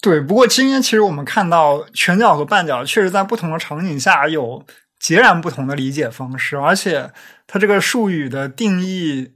[0.00, 0.20] 对。
[0.20, 4.60] 不过今天其实我们看到全角和半角确实在不同的场景下有
[4.98, 7.12] 截然不同的理解方式，而且。
[7.50, 9.32] 它这个术语的定义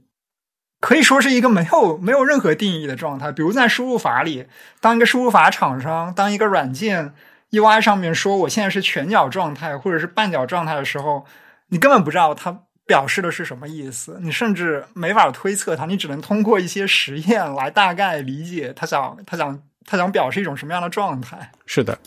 [0.79, 3.31] 可以说是一个没有没有任何定义的状态。
[3.31, 4.45] 比如在输入法里，
[4.79, 7.15] 当一个输入法厂商，当一个软件
[7.49, 11.25] UI 上面说我现在是全角状态或者是半角状态的时候，
[11.69, 21.51] 你根本不知道它表示的是什么意思，你甚至没法推测它，你只能通过一些实验来大概理解他想他想他想表示一种什么样的状态。
[21.65, 21.97] 是的，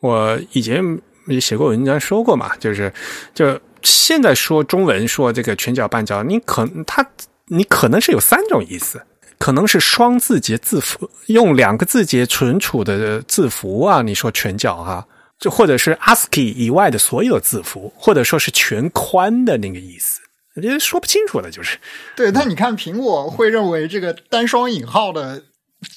[0.00, 1.00] 我以前。
[1.26, 2.92] 也写过文章说过嘛，就是
[3.34, 7.06] 就现在说中文说这个全角半角，你可它
[7.46, 9.00] 你可能是有三种意思，
[9.38, 15.06] 可能是双字节字符，用两个字节存储的字符啊，你说全角哈，
[15.38, 20.20] 就或者是 ASCII 以外的所有字符，或者说是全宽的那个意思。
[20.56, 21.78] 我觉得说不清楚的，就是
[22.16, 22.32] 对。
[22.32, 25.42] 但你看，苹果会认为这个单双引号的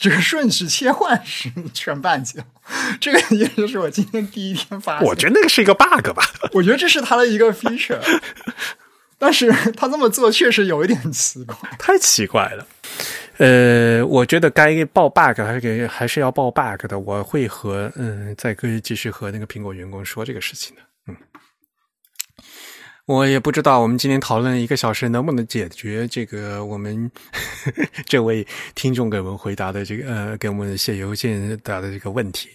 [0.01, 2.41] 这个顺序切换是全半角，
[3.01, 5.07] 这个也就是我今天第一天发现。
[5.07, 6.23] 我觉得那个是一个 bug 吧。
[6.53, 7.99] 我觉得这是它的一个 feature，
[9.17, 12.65] 但是他这么做确实有一点奇怪，太奇怪了。
[13.37, 16.99] 呃，我觉得该报 bug 还是给还是要报 bug 的。
[16.99, 20.81] 我会和嗯，再可以继续和那个苹果员工说这个事情的。
[21.07, 21.15] 嗯。
[23.05, 27.09] 我也不知道，我们今天讨论一个小时能不能解决这个我们
[28.05, 32.49] 这位听众给我们回答的这个呃，给我们写邮件答的这个问题。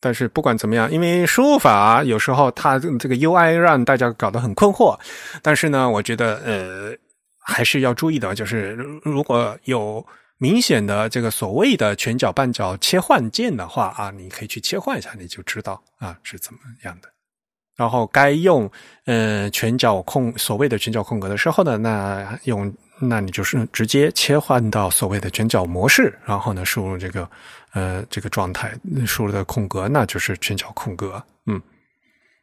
[0.00, 4.98] 但是不管怎么样，因为输入法有时候它这个 UI 让大家搞得很困惑，
[5.42, 6.96] 但是呢，我觉得呃
[7.38, 8.70] 还是要注意的，就是
[9.02, 10.04] 如果有
[10.38, 17.08] 明显的这个所谓的全角半角切换键的话啊，你可以去切换一下，你就知道啊是怎么样的。
[17.76, 18.70] 然后该用
[19.06, 27.28] 呃全角空所谓的全角空格的时候呢，那用那你就是直接切换到所谓的全角模式，然后呢输入这个
[27.72, 28.72] 呃这个状态
[29.06, 31.60] 输入的空格，那就是全角空格，嗯。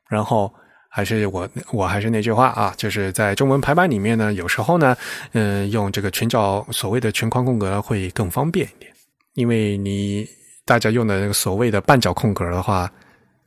[0.07, 0.53] 然后
[0.89, 4.95] 还是我我还是那句话啊，就是在中文排版里面呢，有时候呢，
[5.33, 8.91] 嗯，用这个全角所谓的全框空格会更方便一点，
[9.33, 10.27] 因为你
[10.65, 12.91] 大家用的那个所谓的半角空格的话。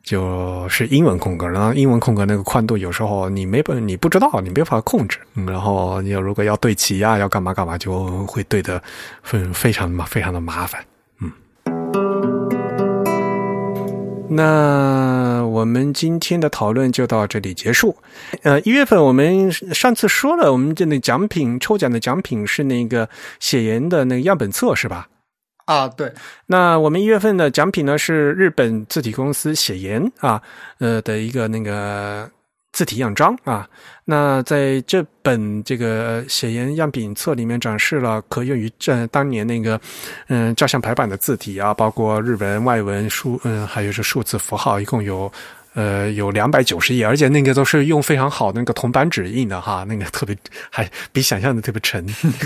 [0.03, 5.19] 就是英文空格，然后英文空格那个宽度有时候你没本你不知道，你没法控制。
[5.47, 8.83] 然后你如果要对齐呀，要干嘛干嘛，就会对的
[9.23, 10.83] 非非常麻非常的麻烦。
[14.33, 17.97] 那我们今天的讨论就到这里结束。
[18.43, 23.09] 呃，一月份我们上次说了，我们这那奖品抽奖的奖品是那个
[23.41, 25.09] 写研的那个样本册，是吧？
[25.67, 26.13] 啊，对，
[26.47, 30.41] 那我们一月份的奖品呢是日本字体公司写研啊，
[30.79, 32.31] 呃的一个那个
[32.73, 33.69] 字体样章啊。
[34.05, 39.81] 那在这本这个写研样品册里面展示了可用于这当年那个
[40.29, 45.31] 嗯照相排版的字体啊，包括日文、外文、数嗯还有是数字符号，一共有。
[45.75, 50.37] 呃，有两百九十页，而且那个都是用非常好的那个铜版纸印的哈， 那个特别
[50.69, 52.05] 还比想象的特别沉。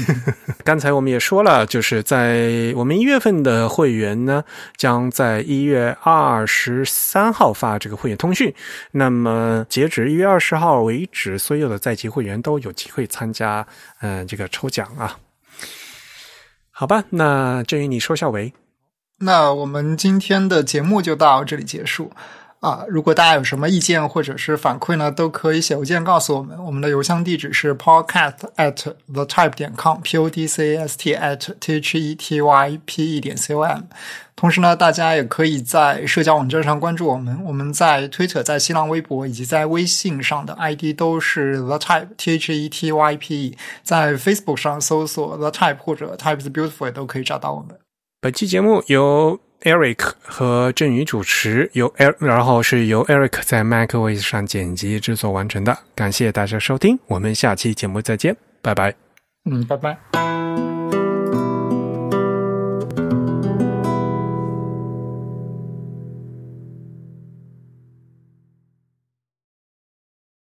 [0.62, 4.44] 刚才我们也说了，就是在我们一月份的会员呢，
[4.76, 8.54] 将在一月二十三号发这个会员通讯。
[8.90, 13.66] 那么截止一月二十号为止，所有的在籍会员都有机会参加
[14.02, 15.16] 嗯这个抽奖啊。
[16.70, 18.52] 好吧，那郑宇你说下为。
[19.20, 22.12] 那我们今天的节目就到这里结束。
[22.64, 26.56] 啊，如果大家有什么意见或者是反馈呢，都可以写邮件告诉我们。
[26.64, 31.98] 我们的邮箱地址是 podcast at the type 点 com，p o d c a s t at t h
[31.98, 33.82] e t y p e 点 c o m。
[34.34, 37.38] 同时呢，大家也可以在社交网站上关注我们。
[37.44, 43.58] 我们在推特、在新浪微博以及在微信上的 ID 都是 the type，t h e t y p e。
[43.82, 47.78] 在 Facebook 上搜索 the type 或者 Types beautiful 也都可以找到我们。
[48.22, 49.38] 本期节目由。
[49.64, 55.76] Eric 和振宇主持，由 e r 然后是由 Eric 在 MacOS 上剪辑制作完成的。
[55.94, 58.94] 感谢大家收听，我们下期节目再见，拜拜。
[59.50, 60.73] 嗯，拜拜。